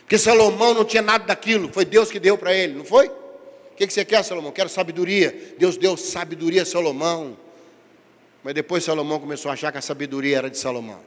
Porque 0.00 0.18
Salomão 0.18 0.74
não 0.74 0.84
tinha 0.84 1.02
nada 1.02 1.24
daquilo, 1.24 1.72
foi 1.72 1.84
Deus 1.84 2.10
que 2.10 2.20
deu 2.20 2.38
para 2.38 2.54
ele, 2.54 2.74
não 2.74 2.84
foi? 2.84 3.10
que, 3.80 3.86
que 3.86 3.94
você 3.94 4.04
quer, 4.04 4.22
Salomão? 4.22 4.52
Quero 4.52 4.68
sabedoria. 4.68 5.54
Deus 5.58 5.78
deu 5.78 5.96
sabedoria 5.96 6.62
a 6.62 6.66
Salomão. 6.66 7.34
Mas 8.44 8.52
depois 8.52 8.84
Salomão 8.84 9.18
começou 9.18 9.50
a 9.50 9.54
achar 9.54 9.72
que 9.72 9.78
a 9.78 9.82
sabedoria 9.82 10.36
era 10.36 10.50
de 10.50 10.58
Salomão. 10.58 11.00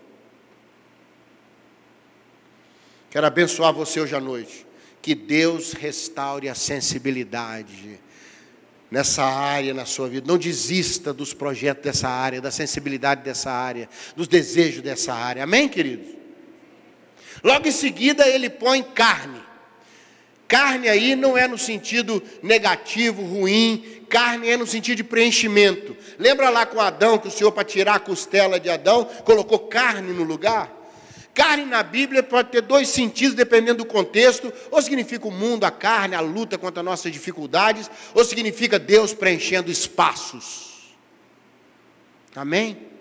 Quero 3.12 3.28
abençoar 3.28 3.72
você 3.72 4.00
hoje 4.00 4.16
à 4.16 4.20
noite. 4.20 4.66
Que 5.04 5.14
Deus 5.14 5.74
restaure 5.74 6.50
a 6.50 6.56
sensibilidade 6.56 8.00
nessa 8.94 9.24
área 9.24 9.74
na 9.74 9.88
sua 9.88 10.08
vida. 10.08 10.28
Não 10.28 10.38
desista 10.38 11.12
dos 11.12 11.34
projetos 11.34 11.84
dessa 11.84 12.08
área, 12.08 12.40
da 12.40 12.52
sensibilidade 12.52 13.24
dessa 13.24 13.50
área, 13.50 13.90
dos 14.16 14.28
desejos 14.28 14.84
dessa 14.84 15.12
área. 15.16 15.46
Amém, 15.46 15.68
queridos? 15.68 16.14
Logo 17.44 17.68
em 17.68 17.72
seguida, 17.72 18.28
ele 18.30 18.52
põe 18.52 18.84
carne. 18.84 19.42
Carne 20.48 20.88
aí 20.90 21.16
não 21.16 21.36
é 21.36 21.48
no 21.48 21.58
sentido 21.58 22.22
negativo, 22.44 23.24
ruim, 23.24 24.06
carne 24.08 24.50
é 24.50 24.56
no 24.56 24.68
sentido 24.68 24.98
de 24.98 25.04
preenchimento. 25.04 25.98
Lembra 26.20 26.52
lá 26.52 26.64
com 26.64 26.80
Adão, 26.80 27.18
que 27.18 27.30
o 27.30 27.32
Senhor, 27.32 27.52
para 27.52 27.64
tirar 27.64 27.96
a 27.96 28.00
costela 28.00 28.60
de 28.60 28.70
Adão, 28.70 29.06
colocou 29.26 29.58
carne 29.58 30.14
no 30.14 30.22
lugar? 30.22 30.72
Carne 31.34 31.66
na 31.66 31.82
Bíblia 31.82 32.22
pode 32.22 32.50
ter 32.50 32.62
dois 32.62 32.90
sentidos, 32.90 33.36
dependendo 33.36 33.80
do 33.80 33.86
contexto. 33.86 34.54
Ou 34.70 34.82
significa 34.82 35.28
o 35.28 35.32
mundo, 35.32 35.64
a 35.64 35.72
carne, 35.72 36.16
a 36.16 36.20
luta 36.20 36.58
contra 36.58 36.84
nossas 36.84 37.12
dificuldades, 37.12 37.90
ou 38.14 38.24
significa 38.24 38.78
Deus 38.78 39.14
preenchendo 39.14 39.72
espaços. 39.72 40.94
Amém? 42.36 42.93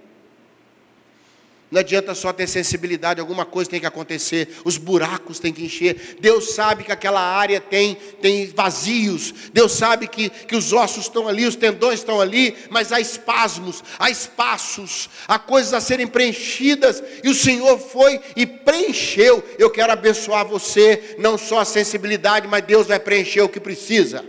Não 1.72 1.80
adianta 1.80 2.14
só 2.14 2.34
ter 2.34 2.46
sensibilidade, 2.46 3.18
alguma 3.18 3.46
coisa 3.46 3.70
tem 3.70 3.80
que 3.80 3.86
acontecer, 3.86 4.56
os 4.62 4.76
buracos 4.76 5.38
têm 5.38 5.54
que 5.54 5.64
encher. 5.64 6.18
Deus 6.20 6.52
sabe 6.52 6.84
que 6.84 6.92
aquela 6.92 7.22
área 7.22 7.62
tem, 7.62 7.94
tem 8.20 8.46
vazios, 8.48 9.32
Deus 9.54 9.72
sabe 9.72 10.06
que, 10.06 10.28
que 10.28 10.54
os 10.54 10.74
ossos 10.74 11.04
estão 11.04 11.26
ali, 11.26 11.46
os 11.46 11.56
tendões 11.56 12.00
estão 12.00 12.20
ali, 12.20 12.54
mas 12.68 12.92
há 12.92 13.00
espasmos, 13.00 13.82
há 13.98 14.10
espaços, 14.10 15.08
há 15.26 15.38
coisas 15.38 15.72
a 15.72 15.80
serem 15.80 16.06
preenchidas, 16.06 17.02
e 17.24 17.30
o 17.30 17.34
Senhor 17.34 17.78
foi 17.78 18.20
e 18.36 18.44
preencheu. 18.44 19.42
Eu 19.58 19.70
quero 19.70 19.94
abençoar 19.94 20.46
você, 20.46 21.16
não 21.18 21.38
só 21.38 21.60
a 21.60 21.64
sensibilidade, 21.64 22.46
mas 22.46 22.66
Deus 22.66 22.88
vai 22.88 23.00
preencher 23.00 23.40
o 23.40 23.48
que 23.48 23.58
precisa. 23.58 24.22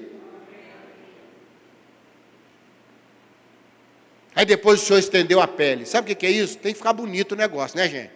Aí 4.35 4.45
depois 4.45 4.81
o 4.81 4.85
senhor 4.85 4.99
estendeu 4.99 5.39
a 5.39 5.47
pele. 5.47 5.85
Sabe 5.85 6.11
o 6.11 6.15
que 6.15 6.25
é 6.25 6.31
isso? 6.31 6.57
Tem 6.57 6.73
que 6.73 6.77
ficar 6.77 6.93
bonito 6.93 7.33
o 7.33 7.35
negócio, 7.35 7.77
né, 7.77 7.87
gente? 7.87 8.11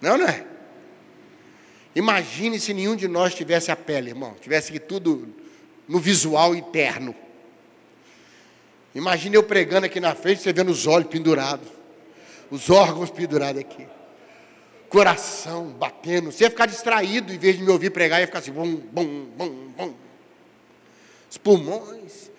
Não, 0.00 0.16
não 0.16 0.26
é? 0.26 0.44
Imagine 1.94 2.60
se 2.60 2.74
nenhum 2.74 2.94
de 2.94 3.08
nós 3.08 3.34
tivesse 3.34 3.70
a 3.70 3.76
pele, 3.76 4.10
irmão. 4.10 4.34
Tivesse 4.40 4.72
que 4.72 4.78
tudo 4.78 5.34
no 5.88 5.98
visual 5.98 6.54
interno. 6.54 7.14
Imagine 8.94 9.36
eu 9.36 9.42
pregando 9.42 9.86
aqui 9.86 10.00
na 10.00 10.14
frente, 10.14 10.40
você 10.40 10.52
vendo 10.52 10.70
os 10.70 10.86
olhos 10.86 11.08
pendurados, 11.08 11.68
os 12.50 12.70
órgãos 12.70 13.10
pendurados 13.10 13.60
aqui, 13.60 13.86
coração 14.88 15.68
batendo. 15.68 16.32
Você 16.32 16.44
ia 16.44 16.50
ficar 16.50 16.66
distraído 16.66 17.32
em 17.32 17.38
vez 17.38 17.56
de 17.56 17.62
me 17.62 17.70
ouvir 17.70 17.90
pregar, 17.90 18.20
ia 18.20 18.26
ficar 18.26 18.38
assim, 18.38 18.52
bum, 18.52 18.76
bum, 18.76 19.26
bum, 19.36 19.68
bum. 19.76 19.94
Os 21.30 21.36
pulmões. 21.36 22.30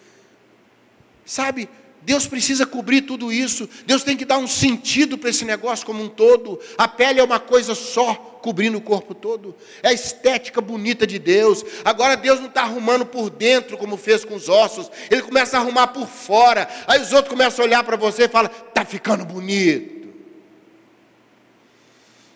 Sabe, 1.28 1.70
Deus 2.04 2.26
precisa 2.26 2.66
cobrir 2.66 3.02
tudo 3.02 3.34
isso. 3.34 3.70
Deus 3.86 4.02
tem 4.02 4.16
que 4.16 4.24
dar 4.24 4.38
um 4.38 4.48
sentido 4.48 5.18
para 5.18 5.30
esse 5.30 5.44
negócio 5.44 5.86
como 5.86 6.02
um 6.02 6.08
todo. 6.08 6.58
A 6.78 6.88
pele 6.88 7.20
é 7.20 7.24
uma 7.24 7.38
coisa 7.38 7.76
só, 7.76 8.16
cobrindo 8.42 8.78
o 8.78 8.82
corpo 8.82 9.14
todo. 9.14 9.54
É 9.84 9.90
a 9.90 9.94
estética 9.94 10.62
bonita 10.62 11.06
de 11.06 11.20
Deus. 11.20 11.66
Agora 11.84 12.16
Deus 12.16 12.40
não 12.40 12.48
está 12.48 12.62
arrumando 12.62 13.06
por 13.06 13.30
dentro 13.30 13.78
como 13.78 13.98
fez 13.98 14.24
com 14.24 14.36
os 14.36 14.48
ossos. 14.48 14.90
Ele 15.12 15.22
começa 15.22 15.58
a 15.58 15.60
arrumar 15.60 15.88
por 15.88 16.08
fora. 16.08 16.70
Aí 16.88 17.02
os 17.02 17.12
outros 17.12 17.30
começam 17.30 17.66
a 17.66 17.68
olhar 17.68 17.84
para 17.84 17.98
você 17.98 18.24
e 18.24 18.30
falam: 18.30 18.50
está 18.70 18.86
ficando 18.86 19.26
bonito. 19.26 20.08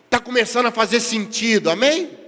Está 0.03 0.19
começando 0.19 0.65
a 0.65 0.71
fazer 0.71 0.99
sentido. 0.99 1.69
Amém? 1.69 2.20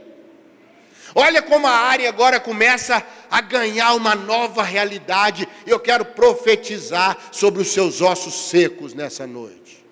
Olha 1.15 1.41
como 1.41 1.67
a 1.67 1.71
área 1.71 2.09
agora 2.09 2.39
começa 2.39 3.05
a 3.29 3.39
ganhar 3.39 3.93
uma 3.93 4.15
nova 4.15 4.63
realidade. 4.63 5.47
Eu 5.65 5.79
quero 5.79 6.05
profetizar 6.05 7.17
sobre 7.31 7.61
os 7.61 7.67
seus 7.69 8.01
ossos 8.01 8.33
secos 8.49 8.93
nessa 8.93 9.27
noite. 9.27 9.85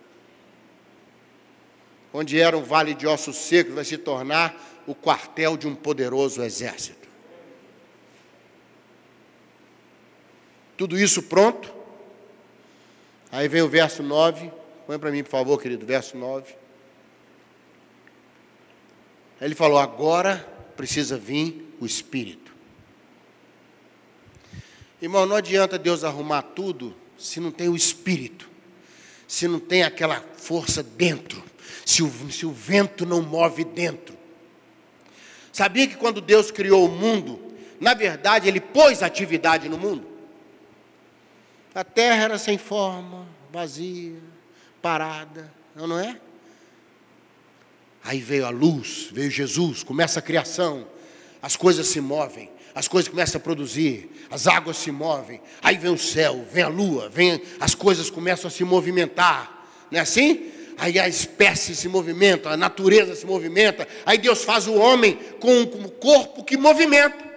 Onde 2.13 2.39
era 2.39 2.57
um 2.57 2.63
vale 2.63 2.93
de 2.93 3.05
ossos 3.05 3.37
secos, 3.37 3.73
vai 3.73 3.85
se 3.85 3.97
tornar 3.97 4.55
o 4.87 4.95
quartel 4.95 5.55
de 5.55 5.67
um 5.67 5.75
poderoso 5.75 6.41
exército. 6.41 7.07
Tudo 10.75 10.97
isso 10.97 11.21
pronto. 11.23 11.71
Aí 13.31 13.47
vem 13.47 13.61
o 13.61 13.69
verso 13.69 14.01
9. 14.01 14.51
Põe 14.87 14.97
para 14.97 15.11
mim, 15.11 15.23
por 15.23 15.29
favor, 15.29 15.61
querido, 15.61 15.85
verso 15.85 16.17
9. 16.17 16.55
Ele 19.39 19.53
falou: 19.53 19.77
Agora 19.77 20.50
precisa 20.71 21.17
vir 21.17 21.75
o 21.79 21.85
Espírito. 21.85 22.51
Irmão, 25.01 25.25
não 25.25 25.35
adianta 25.35 25.79
Deus 25.79 26.03
arrumar 26.03 26.41
tudo 26.41 26.95
se 27.17 27.39
não 27.39 27.51
tem 27.51 27.69
o 27.69 27.75
Espírito, 27.75 28.49
se 29.27 29.47
não 29.47 29.59
tem 29.59 29.83
aquela 29.83 30.23
força 30.37 30.83
dentro, 30.83 31.43
se 31.85 32.03
o, 32.03 32.31
se 32.31 32.45
o 32.45 32.51
vento 32.51 33.05
não 33.05 33.21
move 33.21 33.63
dentro. 33.63 34.17
Sabia 35.51 35.87
que 35.87 35.95
quando 35.95 36.21
Deus 36.21 36.51
criou 36.51 36.85
o 36.85 36.91
mundo, 36.91 37.53
na 37.79 37.93
verdade 37.93 38.47
Ele 38.47 38.59
pôs 38.59 39.03
atividade 39.03 39.67
no 39.67 39.77
mundo? 39.77 40.07
A 41.73 41.83
terra 41.83 42.23
era 42.23 42.37
sem 42.37 42.57
forma, 42.57 43.27
vazia, 43.51 44.19
parada, 44.81 45.51
não 45.75 45.99
é? 45.99 46.19
Aí 48.03 48.19
veio 48.19 48.45
a 48.45 48.49
luz, 48.49 49.09
veio 49.11 49.29
Jesus, 49.29 49.83
começa 49.83 50.19
a 50.19 50.21
criação, 50.21 50.87
as 51.41 51.55
coisas 51.55 51.87
se 51.87 52.01
movem, 52.01 52.49
as 52.73 52.87
coisas 52.87 53.07
começam 53.07 53.39
a 53.39 53.43
produzir, 53.43 54.09
as 54.29 54.47
águas 54.47 54.77
se 54.77 54.91
movem, 54.91 55.41
aí 55.61 55.77
vem 55.77 55.91
o 55.91 55.97
céu, 55.97 56.45
vem 56.51 56.63
a 56.63 56.67
lua, 56.67 57.09
vem, 57.09 57.41
as 57.59 57.75
coisas 57.75 58.09
começam 58.09 58.47
a 58.47 58.51
se 58.51 58.63
movimentar, 58.63 59.67
não 59.91 59.99
é 59.99 60.01
assim? 60.01 60.51
Aí 60.77 60.97
a 60.97 61.07
espécie 61.07 61.75
se 61.75 61.87
movimenta, 61.87 62.49
a 62.49 62.57
natureza 62.57 63.13
se 63.13 63.25
movimenta, 63.25 63.87
aí 64.05 64.17
Deus 64.17 64.43
faz 64.43 64.67
o 64.67 64.73
homem 64.73 65.19
com 65.39 65.61
um 65.61 65.87
corpo 65.87 66.43
que 66.43 66.57
movimenta. 66.57 67.29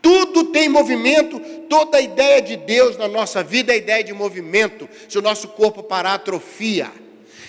Tudo 0.00 0.52
tem 0.52 0.68
movimento, 0.68 1.40
toda 1.68 1.96
a 1.96 2.00
ideia 2.00 2.42
de 2.42 2.56
Deus 2.58 2.96
na 2.96 3.08
nossa 3.08 3.42
vida 3.42 3.72
é 3.72 3.78
ideia 3.78 4.04
de 4.04 4.12
movimento. 4.12 4.86
Se 5.08 5.18
o 5.18 5.22
nosso 5.22 5.48
corpo 5.48 5.82
parar, 5.82 6.14
atrofia. 6.14 6.92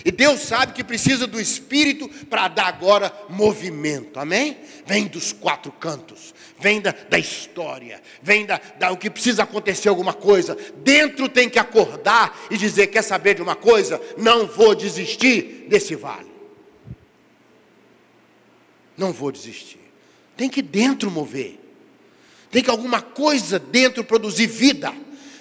E 0.06 0.12
Deus 0.12 0.42
sabe 0.42 0.72
que 0.72 0.84
precisa 0.84 1.26
do 1.26 1.40
Espírito 1.40 2.08
para 2.26 2.46
dar 2.46 2.68
agora 2.68 3.12
movimento, 3.28 4.20
amém? 4.20 4.56
Vem 4.86 5.08
dos 5.08 5.32
quatro 5.32 5.72
cantos, 5.72 6.32
vem 6.60 6.80
da, 6.80 6.94
da 7.10 7.18
história, 7.18 8.00
vem 8.22 8.46
da, 8.46 8.60
da 8.78 8.92
o 8.92 8.96
que 8.96 9.10
precisa 9.10 9.42
acontecer 9.42 9.88
alguma 9.88 10.12
coisa. 10.12 10.56
Dentro 10.76 11.28
tem 11.28 11.50
que 11.50 11.58
acordar 11.58 12.38
e 12.48 12.56
dizer: 12.56 12.86
quer 12.86 13.02
saber 13.02 13.34
de 13.34 13.42
uma 13.42 13.56
coisa? 13.56 14.00
Não 14.16 14.46
vou 14.46 14.76
desistir 14.76 15.66
desse 15.68 15.96
vale. 15.96 16.30
Não 18.96 19.12
vou 19.12 19.32
desistir. 19.32 19.80
Tem 20.36 20.48
que 20.48 20.62
dentro 20.62 21.10
mover. 21.10 21.58
Tem 22.48 22.62
que 22.62 22.70
alguma 22.70 23.02
coisa 23.02 23.58
dentro 23.58 24.04
produzir 24.04 24.46
vida. 24.46 24.94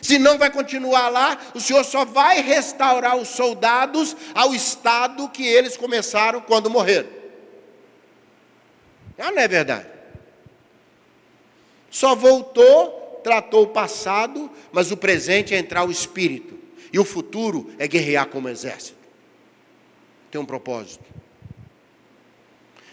Senão 0.05 0.37
vai 0.37 0.51
continuar 0.51 1.09
lá, 1.09 1.35
o 1.55 1.59
Senhor 1.59 1.83
só 1.83 2.05
vai 2.05 2.39
restaurar 2.39 3.17
os 3.17 3.27
soldados 3.27 4.15
ao 4.35 4.53
estado 4.53 5.27
que 5.29 5.43
eles 5.43 5.75
começaram 5.75 6.39
quando 6.41 6.69
morreram. 6.69 7.09
Não, 9.17 9.31
não 9.31 9.41
é 9.41 9.47
verdade? 9.47 9.87
Só 11.89 12.13
voltou, 12.13 13.19
tratou 13.23 13.63
o 13.63 13.69
passado, 13.69 14.51
mas 14.71 14.91
o 14.91 14.97
presente 14.97 15.55
é 15.55 15.57
entrar 15.57 15.83
o 15.83 15.89
espírito. 15.89 16.55
E 16.93 16.99
o 16.99 17.03
futuro 17.03 17.73
é 17.79 17.87
guerrear 17.87 18.27
como 18.27 18.47
exército. 18.47 18.99
Tem 20.29 20.39
um 20.39 20.45
propósito. 20.45 21.05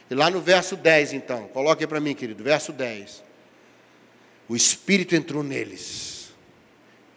E 0.09 0.15
lá 0.15 0.31
no 0.31 0.41
verso 0.41 0.77
10, 0.77 1.13
então, 1.13 1.47
coloque 1.49 1.87
para 1.87 2.01
mim, 2.01 2.15
querido, 2.15 2.43
verso 2.43 2.73
10. 2.73 3.23
O 4.49 4.57
Espírito 4.57 5.15
entrou 5.15 5.43
neles 5.43 6.12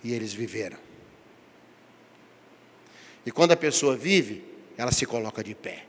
e 0.05 0.13
eles 0.13 0.35
viveram. 0.35 0.77
E 3.25 3.31
quando 3.31 3.53
a 3.53 3.57
pessoa 3.57 3.97
vive, 3.97 4.45
ela 4.77 4.91
se 4.91 5.03
coloca 5.03 5.43
de 5.43 5.55
pé. 5.55 5.83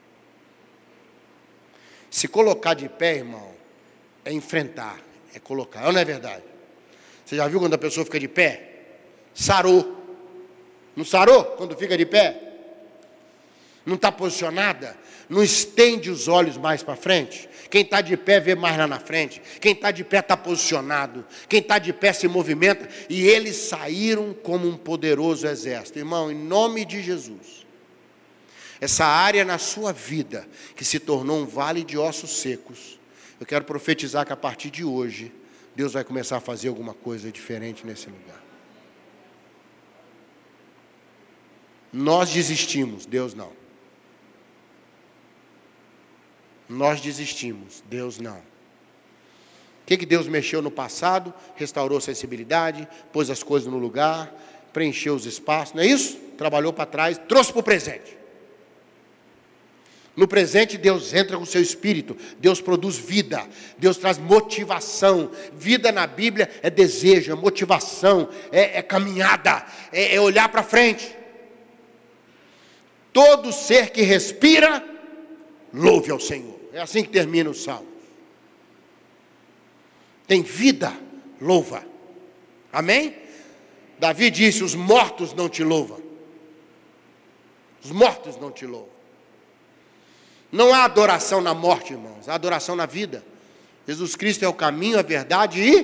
Se 2.10 2.26
colocar 2.26 2.72
de 2.72 2.88
pé, 2.88 3.16
irmão, 3.16 3.54
é 4.24 4.32
enfrentar, 4.32 4.98
é 5.34 5.38
colocar. 5.38 5.92
Não 5.92 6.00
é 6.00 6.04
verdade? 6.04 6.42
Você 7.26 7.36
já 7.36 7.46
viu 7.46 7.60
quando 7.60 7.74
a 7.74 7.78
pessoa 7.78 8.06
fica 8.06 8.18
de 8.18 8.26
pé? 8.26 8.86
Sarou. 9.34 9.94
Não 10.96 11.04
sarou 11.04 11.44
quando 11.44 11.76
fica 11.76 11.94
de 11.94 12.06
pé? 12.06 12.40
Não 13.84 13.96
está 13.96 14.10
posicionada? 14.10 14.96
Não 15.28 15.42
estende 15.42 16.08
os 16.08 16.26
olhos 16.26 16.56
mais 16.56 16.82
para 16.82 16.96
frente? 16.96 17.50
Quem 17.76 17.82
está 17.82 18.00
de 18.00 18.16
pé 18.16 18.40
vê 18.40 18.54
mais 18.54 18.78
lá 18.78 18.86
na 18.86 18.98
frente. 18.98 19.42
Quem 19.60 19.72
está 19.72 19.90
de 19.90 20.02
pé 20.02 20.20
está 20.20 20.34
posicionado. 20.34 21.26
Quem 21.46 21.60
está 21.60 21.78
de 21.78 21.92
pé 21.92 22.10
se 22.10 22.26
movimenta. 22.26 22.88
E 23.06 23.26
eles 23.28 23.54
saíram 23.54 24.32
como 24.32 24.66
um 24.66 24.78
poderoso 24.78 25.46
exército. 25.46 25.98
Irmão, 25.98 26.32
em 26.32 26.34
nome 26.34 26.86
de 26.86 27.02
Jesus. 27.02 27.66
Essa 28.80 29.04
área 29.04 29.44
na 29.44 29.58
sua 29.58 29.92
vida 29.92 30.48
que 30.74 30.86
se 30.86 30.98
tornou 30.98 31.36
um 31.40 31.44
vale 31.44 31.84
de 31.84 31.98
ossos 31.98 32.38
secos. 32.38 32.98
Eu 33.38 33.44
quero 33.44 33.66
profetizar 33.66 34.24
que 34.24 34.32
a 34.32 34.36
partir 34.38 34.70
de 34.70 34.82
hoje, 34.82 35.30
Deus 35.74 35.92
vai 35.92 36.02
começar 36.02 36.38
a 36.38 36.40
fazer 36.40 36.68
alguma 36.68 36.94
coisa 36.94 37.30
diferente 37.30 37.86
nesse 37.86 38.06
lugar. 38.06 38.42
Nós 41.92 42.30
desistimos, 42.30 43.04
Deus 43.04 43.34
não. 43.34 43.52
Nós 46.68 47.00
desistimos, 47.00 47.82
Deus 47.88 48.18
não. 48.18 48.38
O 48.38 49.86
que, 49.86 49.96
que 49.96 50.06
Deus 50.06 50.26
mexeu 50.26 50.60
no 50.60 50.70
passado? 50.70 51.32
Restaurou 51.54 52.00
sensibilidade, 52.00 52.88
pôs 53.12 53.30
as 53.30 53.42
coisas 53.42 53.70
no 53.70 53.78
lugar, 53.78 54.34
preencheu 54.72 55.14
os 55.14 55.26
espaços, 55.26 55.74
não 55.74 55.82
é 55.82 55.86
isso? 55.86 56.16
Trabalhou 56.36 56.72
para 56.72 56.86
trás, 56.86 57.18
trouxe 57.28 57.52
para 57.52 57.60
o 57.60 57.62
presente. 57.62 58.16
No 60.16 60.26
presente, 60.26 60.78
Deus 60.78 61.12
entra 61.12 61.36
com 61.36 61.42
o 61.42 61.46
seu 61.46 61.60
espírito, 61.60 62.16
Deus 62.38 62.58
produz 62.58 62.96
vida, 62.96 63.46
Deus 63.76 63.98
traz 63.98 64.16
motivação. 64.16 65.30
Vida 65.52 65.92
na 65.92 66.06
Bíblia 66.06 66.50
é 66.62 66.70
desejo, 66.70 67.30
é 67.30 67.34
motivação, 67.34 68.30
é, 68.50 68.78
é 68.78 68.82
caminhada, 68.82 69.64
é, 69.92 70.14
é 70.14 70.20
olhar 70.20 70.48
para 70.48 70.62
frente. 70.62 71.14
Todo 73.12 73.52
ser 73.52 73.90
que 73.90 74.02
respira, 74.02 74.82
louve 75.72 76.10
ao 76.10 76.18
Senhor. 76.18 76.55
É 76.76 76.82
assim 76.82 77.02
que 77.02 77.08
termina 77.08 77.48
o 77.48 77.54
salmo. 77.54 77.88
Tem 80.26 80.42
vida, 80.42 80.92
louva. 81.40 81.82
Amém? 82.70 83.16
Davi 83.98 84.30
disse: 84.30 84.62
Os 84.62 84.74
mortos 84.74 85.32
não 85.32 85.48
te 85.48 85.64
louvam. 85.64 85.98
Os 87.82 87.90
mortos 87.90 88.36
não 88.36 88.50
te 88.50 88.66
louvam. 88.66 88.90
Não 90.52 90.74
há 90.74 90.84
adoração 90.84 91.40
na 91.40 91.54
morte, 91.54 91.94
irmãos, 91.94 92.28
há 92.28 92.34
adoração 92.34 92.76
na 92.76 92.84
vida. 92.84 93.24
Jesus 93.88 94.14
Cristo 94.14 94.44
é 94.44 94.48
o 94.48 94.52
caminho, 94.52 94.98
a 94.98 95.02
verdade 95.02 95.62
e 95.62 95.78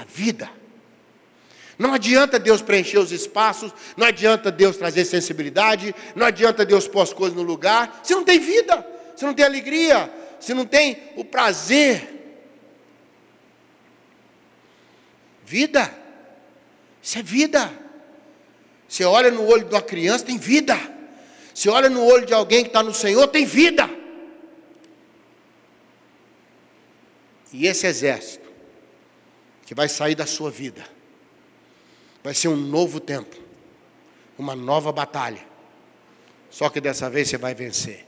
a 0.00 0.04
vida. 0.04 0.48
Não 1.76 1.92
adianta 1.92 2.38
Deus 2.38 2.62
preencher 2.62 2.98
os 2.98 3.10
espaços, 3.10 3.72
não 3.96 4.06
adianta 4.06 4.52
Deus 4.52 4.76
trazer 4.76 5.06
sensibilidade, 5.06 5.92
não 6.14 6.24
adianta 6.24 6.64
Deus 6.64 6.86
pôr 6.86 7.00
as 7.00 7.12
coisas 7.12 7.36
no 7.36 7.42
lugar, 7.42 7.98
se 8.04 8.14
não 8.14 8.22
tem 8.22 8.38
vida 8.38 8.93
você 9.14 9.24
não 9.24 9.34
tem 9.34 9.44
alegria, 9.44 10.12
você 10.40 10.54
não 10.54 10.66
tem 10.66 11.12
o 11.16 11.24
prazer. 11.24 12.10
Vida, 15.44 15.92
isso 17.02 17.18
é 17.18 17.22
vida. 17.22 17.72
Você 18.88 19.04
olha 19.04 19.30
no 19.30 19.46
olho 19.46 19.64
de 19.64 19.74
uma 19.74 19.82
criança, 19.82 20.24
tem 20.24 20.38
vida. 20.38 20.76
Você 21.54 21.68
olha 21.68 21.88
no 21.88 22.04
olho 22.04 22.26
de 22.26 22.34
alguém 22.34 22.62
que 22.62 22.68
está 22.68 22.82
no 22.82 22.92
Senhor, 22.92 23.26
tem 23.28 23.44
vida. 23.44 23.88
E 27.52 27.66
esse 27.66 27.86
exército, 27.86 28.50
que 29.64 29.74
vai 29.74 29.88
sair 29.88 30.16
da 30.16 30.26
sua 30.26 30.50
vida, 30.50 30.84
vai 32.22 32.34
ser 32.34 32.48
um 32.48 32.56
novo 32.56 32.98
tempo, 32.98 33.36
uma 34.36 34.56
nova 34.56 34.90
batalha. 34.90 35.46
Só 36.50 36.68
que 36.68 36.80
dessa 36.80 37.08
vez 37.08 37.28
você 37.28 37.36
vai 37.36 37.54
vencer. 37.54 38.04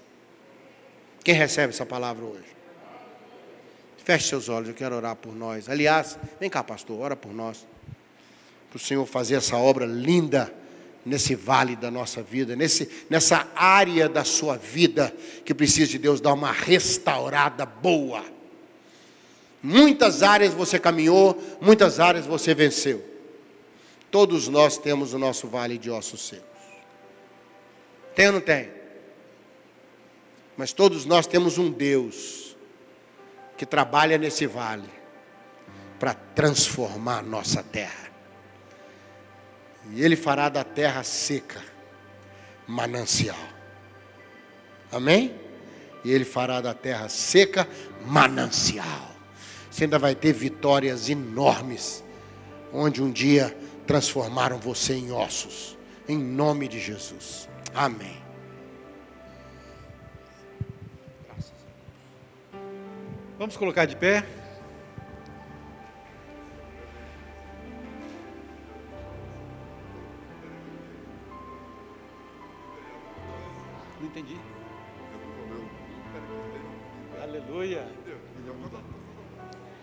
Quem 1.27 1.35
recebe 1.35 1.73
essa 1.73 1.85
palavra 1.85 2.25
hoje? 2.25 2.47
Feche 3.97 4.29
seus 4.29 4.49
olhos, 4.49 4.69
eu 4.69 4.77
quero 4.77 4.95
orar 4.95 5.17
por 5.17 5.35
nós. 5.35 5.69
Aliás, 5.69 6.17
vem 6.39 6.49
cá, 6.49 6.63
pastor, 6.63 7.01
ora 7.01 7.17
por 7.17 7.35
nós. 7.35 7.67
Para 8.71 8.77
o 8.77 8.79
Senhor 8.79 9.05
fazer 9.07 9.35
essa 9.35 9.57
obra 9.57 9.85
linda 9.85 10.55
nesse 11.05 11.35
vale 11.35 11.75
da 11.75 11.91
nossa 11.91 12.23
vida, 12.23 12.55
nesse, 12.55 12.89
nessa 13.11 13.45
área 13.57 14.09
da 14.09 14.23
sua 14.23 14.57
vida 14.57 15.13
que 15.45 15.53
precisa 15.53 15.91
de 15.91 15.99
Deus 15.99 16.21
dar 16.21 16.33
uma 16.33 16.53
restaurada 16.53 17.67
boa. 17.67 18.25
Muitas 19.61 20.23
áreas 20.23 20.55
você 20.55 20.79
caminhou, 20.79 21.37
muitas 21.61 21.99
áreas 21.99 22.25
você 22.25 22.55
venceu. 22.55 23.05
Todos 24.13 24.47
nós 24.47 24.79
temos 24.79 25.13
o 25.13 25.19
nosso 25.19 25.49
vale 25.49 25.77
de 25.77 25.91
ossos 25.91 26.29
secos. 26.29 26.47
Tem 28.15 28.29
ou 28.29 28.35
não 28.35 28.41
tem? 28.41 28.76
Mas 30.57 30.73
todos 30.73 31.05
nós 31.05 31.27
temos 31.27 31.59
um 31.59 31.71
Deus 31.71 32.57
que 33.57 33.67
trabalha 33.67 34.17
nesse 34.17 34.47
vale 34.47 34.89
para 35.99 36.15
transformar 36.15 37.19
a 37.19 37.23
nossa 37.23 37.63
terra. 37.63 38.11
E 39.93 40.03
Ele 40.03 40.17
fará 40.17 40.49
da 40.49 40.65
terra 40.65 41.03
seca 41.03 41.63
manancial. 42.67 43.39
Amém? 44.91 45.35
E 46.05 46.11
Ele 46.11 46.25
fará 46.25 46.61
da 46.61 46.75
terra 46.75 47.09
seca 47.09 47.69
manancial. 48.05 49.15
Você 49.71 49.85
ainda 49.85 49.99
vai 49.99 50.15
ter 50.15 50.33
vitórias 50.33 51.09
enormes, 51.09 52.03
onde 52.73 53.03
um 53.03 53.11
dia 53.11 53.57
transformaram 53.87 54.59
você 54.59 54.95
em 54.95 55.13
ossos. 55.13 55.77
Em 56.09 56.19
nome 56.19 56.67
de 56.69 56.81
Jesus. 56.81 57.49
Amém. 57.75 58.26
Vamos 63.39 63.55
colocar 63.57 63.85
de 63.85 63.95
pé. 63.95 64.25
Não 74.01 74.07
entendi. 74.07 74.39
Aleluia. 77.23 77.87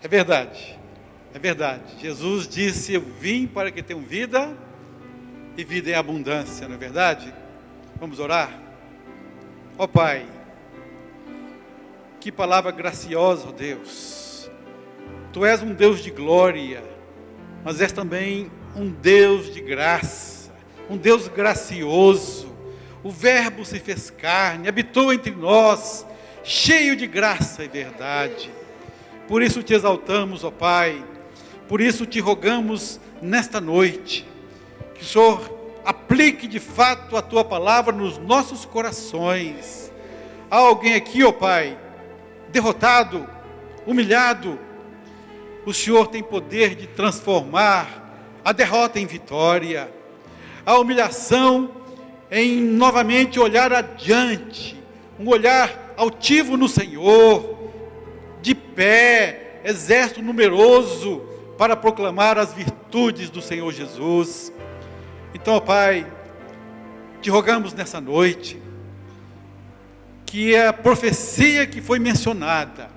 É 0.02 0.08
verdade. 0.08 0.78
É 1.32 1.38
verdade. 1.38 2.00
Jesus 2.00 2.48
disse: 2.48 2.94
Eu 2.94 3.02
vim 3.02 3.46
para 3.46 3.70
que 3.70 3.84
tenham 3.84 4.02
vida 4.02 4.56
e 5.56 5.62
vida 5.62 5.90
em 5.90 5.94
abundância, 5.94 6.66
não 6.66 6.74
é 6.74 6.78
verdade? 6.78 7.32
Vamos 8.00 8.18
orar? 8.18 8.50
Ó 9.78 9.84
oh, 9.84 9.88
Pai, 9.88 10.26
que 12.24 12.32
palavra 12.32 12.72
graciosa, 12.72 13.48
ó 13.50 13.52
Deus. 13.52 14.50
Tu 15.30 15.44
és 15.44 15.62
um 15.62 15.74
Deus 15.74 16.02
de 16.02 16.10
glória, 16.10 16.82
mas 17.62 17.82
és 17.82 17.92
também 17.92 18.50
um 18.74 18.90
Deus 18.90 19.52
de 19.52 19.60
graça, 19.60 20.50
um 20.88 20.96
Deus 20.96 21.28
gracioso. 21.28 22.50
O 23.02 23.10
Verbo 23.10 23.62
se 23.62 23.78
fez 23.78 24.08
carne, 24.08 24.70
habitou 24.70 25.12
entre 25.12 25.32
nós, 25.32 26.06
cheio 26.42 26.96
de 26.96 27.06
graça 27.06 27.62
e 27.62 27.68
verdade. 27.68 28.50
Por 29.28 29.42
isso 29.42 29.62
te 29.62 29.74
exaltamos, 29.74 30.44
ó 30.44 30.50
Pai, 30.50 31.04
por 31.68 31.78
isso 31.78 32.06
te 32.06 32.20
rogamos 32.20 32.98
nesta 33.20 33.60
noite, 33.60 34.26
que 34.94 35.02
o 35.02 35.06
Senhor 35.06 35.74
aplique 35.84 36.48
de 36.48 36.58
fato 36.58 37.18
a 37.18 37.20
tua 37.20 37.44
palavra 37.44 37.94
nos 37.94 38.16
nossos 38.16 38.64
corações. 38.64 39.92
Há 40.50 40.56
alguém 40.56 40.94
aqui, 40.94 41.22
ó 41.22 41.30
Pai, 41.30 41.83
derrotado, 42.54 43.28
humilhado, 43.84 44.58
o 45.66 45.74
Senhor 45.74 46.06
tem 46.06 46.22
poder 46.22 46.76
de 46.76 46.86
transformar 46.86 48.40
a 48.44 48.52
derrota 48.52 49.00
em 49.00 49.06
vitória, 49.06 49.92
a 50.64 50.78
humilhação 50.78 51.70
em 52.30 52.60
novamente 52.60 53.40
olhar 53.40 53.72
adiante, 53.72 54.80
um 55.18 55.28
olhar 55.28 55.94
altivo 55.96 56.56
no 56.56 56.68
Senhor, 56.68 57.72
de 58.40 58.54
pé, 58.54 59.60
exército 59.64 60.22
numeroso, 60.22 61.22
para 61.58 61.74
proclamar 61.74 62.38
as 62.38 62.52
virtudes 62.52 63.30
do 63.30 63.42
Senhor 63.42 63.72
Jesus. 63.72 64.52
Então, 65.34 65.60
Pai, 65.60 66.06
te 67.20 67.30
rogamos 67.30 67.74
nessa 67.74 68.00
noite 68.00 68.63
que 70.34 70.56
a 70.56 70.72
profecia 70.72 71.64
que 71.64 71.80
foi 71.80 72.00
mencionada 72.00 72.90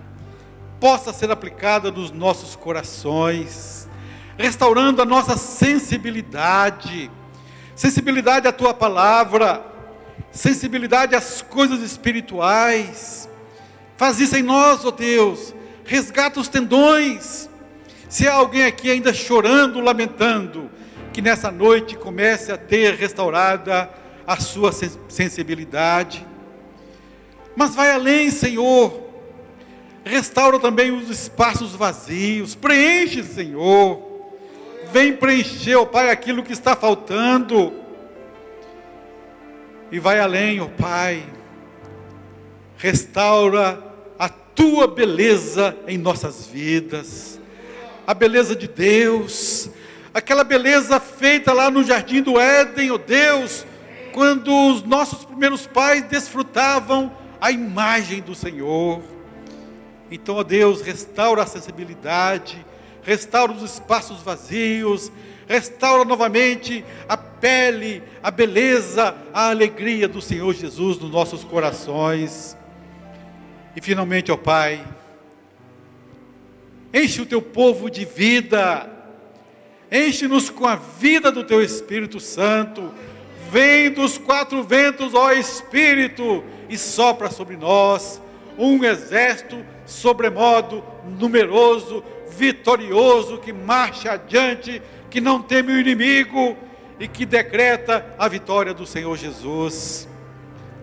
possa 0.80 1.14
ser 1.14 1.30
aplicada 1.30 1.92
nos 1.92 2.10
nossos 2.10 2.56
corações, 2.56 3.88
restaurando 4.36 5.04
a 5.04 5.06
nossa 5.06 5.38
sensibilidade, 5.38 7.12
sensibilidade 7.76 8.48
à 8.48 8.52
tua 8.52 8.74
palavra, 8.74 9.64
sensibilidade 10.32 11.16
às 11.16 11.44
coisas 11.44 11.82
espirituais. 11.82 13.30
Faz 13.98 14.20
isso 14.20 14.36
em 14.36 14.42
nós, 14.42 14.84
ó 14.84 14.88
oh 14.88 14.92
Deus, 14.92 15.54
resgata 15.86 16.40
os 16.40 16.48
tendões. 16.48 17.48
Se 18.10 18.28
há 18.28 18.34
alguém 18.34 18.66
aqui 18.66 18.90
ainda 18.90 19.14
chorando, 19.14 19.80
lamentando, 19.80 20.72
que 21.14 21.22
nessa 21.22 21.52
noite 21.52 21.96
comece 21.98 22.52
a 22.52 22.58
ter 22.58 22.96
restaurada 22.96 23.88
a 24.26 24.38
sua 24.38 24.72
sensibilidade. 25.08 26.27
Mas 27.58 27.74
vai 27.74 27.90
além, 27.90 28.30
Senhor. 28.30 29.02
Restaura 30.06 30.60
também 30.60 30.92
os 30.92 31.10
espaços 31.10 31.72
vazios. 31.74 32.54
Preenche, 32.54 33.24
Senhor. 33.24 34.00
Vem 34.94 35.18
preencher, 35.18 35.76
ó 35.76 35.84
Pai, 35.84 36.12
aquilo 36.12 36.44
que 36.44 36.54
está 36.54 36.76
faltando. 36.76 37.74
E 39.92 39.98
vai 39.98 40.20
além, 40.20 40.62
ó 40.62 40.68
Pai. 40.68 41.26
Restaura 42.78 43.84
a 44.20 44.30
tua 44.30 44.88
beleza 44.88 45.76
em 45.88 45.98
nossas 45.98 46.46
vidas. 46.46 47.42
A 48.06 48.14
beleza 48.14 48.56
de 48.56 48.68
Deus, 48.68 49.68
aquela 50.14 50.44
beleza 50.44 51.00
feita 51.00 51.54
lá 51.54 51.72
no 51.72 51.84
jardim 51.84 52.22
do 52.22 52.40
Éden, 52.40 52.92
ó 52.92 52.96
oh 52.96 52.98
Deus, 53.00 53.66
quando 54.14 54.56
os 54.70 54.84
nossos 54.84 55.26
primeiros 55.26 55.66
pais 55.66 56.04
desfrutavam 56.04 57.12
a 57.40 57.52
imagem 57.52 58.22
do 58.22 58.36
Senhor. 58.36 59.02
Então, 60.10 60.36
ó 60.36 60.44
Deus, 60.44 60.82
restaura 60.82 61.44
a 61.44 61.46
sensibilidade, 61.46 62.66
restaura 63.04 63.52
os 63.52 63.62
espaços 63.62 64.22
vazios, 64.22 65.12
restaura 65.48 66.06
novamente 66.06 66.84
a 67.08 67.18
pele, 67.18 68.02
a 68.22 68.32
beleza, 68.32 69.16
a 69.34 69.50
alegria 69.50 70.08
do 70.08 70.22
Senhor 70.22 70.54
Jesus 70.54 71.00
nos 71.00 71.12
nossos 71.12 71.44
corações. 71.44 72.58
E 73.76 73.82
finalmente, 73.82 74.32
ó 74.32 74.38
Pai, 74.38 74.86
enche 76.94 77.22
o 77.22 77.26
teu 77.26 77.42
povo 77.42 77.90
de 77.90 78.06
vida, 78.06 78.98
Enche-nos 79.92 80.50
com 80.50 80.68
a 80.68 80.76
vida 80.76 81.32
do 81.32 81.44
teu 81.44 81.62
Espírito 81.62 82.20
Santo. 82.20 82.92
Vem 83.50 83.90
dos 83.90 84.18
quatro 84.18 84.62
ventos, 84.62 85.14
ó 85.14 85.32
Espírito, 85.32 86.44
e 86.70 86.78
sopra 86.78 87.30
sobre 87.30 87.56
nós 87.56 88.22
um 88.58 88.84
exército 88.84 89.64
sobremodo 89.86 90.84
numeroso, 91.06 92.04
vitorioso, 92.30 93.38
que 93.38 93.54
marcha 93.54 94.14
adiante, 94.14 94.82
que 95.10 95.22
não 95.22 95.42
teme 95.42 95.74
o 95.74 95.80
inimigo 95.80 96.58
e 97.00 97.08
que 97.08 97.26
decreta 97.26 98.06
a 98.18 98.28
vitória 98.28 98.74
do 98.74 98.86
Senhor 98.86 99.16
Jesus. 99.16 100.08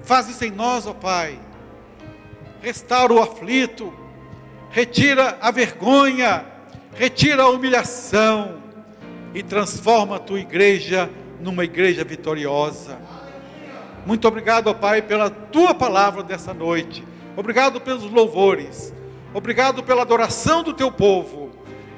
Faz 0.03 0.29
isso 0.29 0.45
em 0.45 0.51
nós, 0.51 0.87
ó 0.87 0.95
Pai. 0.95 1.39
Restaura 2.63 3.13
o 3.13 3.21
aflito, 3.21 3.93
retira 4.71 5.37
a 5.41 5.51
vergonha, 5.51 6.47
retira 6.95 7.43
a 7.43 7.51
humilhação 7.51 8.63
e 9.35 9.43
transforma 9.43 10.17
a 10.17 10.21
tua 10.21 10.41
igreja 10.41 11.11
numa 11.41 11.65
igreja 11.65 12.05
vitoriosa. 12.05 12.99
Muito 14.07 14.29
obrigado, 14.29 14.69
ó 14.69 14.75
Pai, 14.75 15.01
pela 15.03 15.31
tua 15.31 15.75
palavra 15.75 16.23
dessa 16.23 16.53
noite. 16.53 17.05
Obrigado 17.37 17.81
pelos 17.81 18.11
louvores. 18.11 18.95
Obrigado 19.33 19.83
pela 19.83 20.03
adoração 20.03 20.63
do 20.63 20.73
teu 20.73 20.93
povo. 20.93 21.51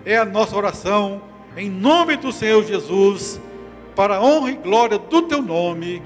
É 0.05 0.17
a 0.17 0.25
nossa 0.25 0.57
oração 0.57 1.21
em 1.57 1.71
nome 1.71 2.17
do 2.17 2.31
Senhor 2.31 2.63
Jesus, 2.65 3.41
para 3.95 4.17
a 4.17 4.23
honra 4.23 4.51
e 4.51 4.57
glória 4.57 4.99
do 4.99 5.23
teu 5.23 5.41
nome. 5.41 6.03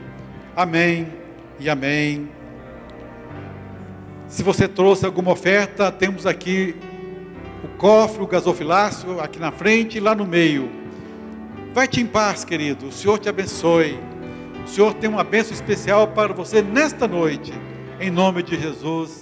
Amém 0.54 1.08
e 1.58 1.68
amém. 1.68 2.30
Se 4.28 4.44
você 4.44 4.68
trouxe 4.68 5.04
alguma 5.04 5.32
oferta, 5.32 5.90
temos 5.90 6.24
aqui 6.24 6.76
o 7.64 7.68
cofre, 7.76 8.22
o 8.22 8.28
gasofilácio 8.28 9.20
aqui 9.20 9.40
na 9.40 9.50
frente 9.50 9.98
e 9.98 10.00
lá 10.00 10.14
no 10.14 10.24
meio. 10.24 10.70
Vai-te 11.74 12.00
em 12.00 12.06
paz, 12.06 12.44
querido. 12.44 12.86
O 12.86 12.92
Senhor 12.92 13.18
te 13.18 13.28
abençoe. 13.28 13.98
O 14.70 14.72
Senhor 14.72 14.94
tem 14.94 15.10
uma 15.10 15.24
bênção 15.24 15.52
especial 15.52 16.06
para 16.06 16.32
você 16.32 16.62
nesta 16.62 17.08
noite. 17.08 17.52
Em 17.98 18.08
nome 18.08 18.40
de 18.40 18.56
Jesus. 18.56 19.19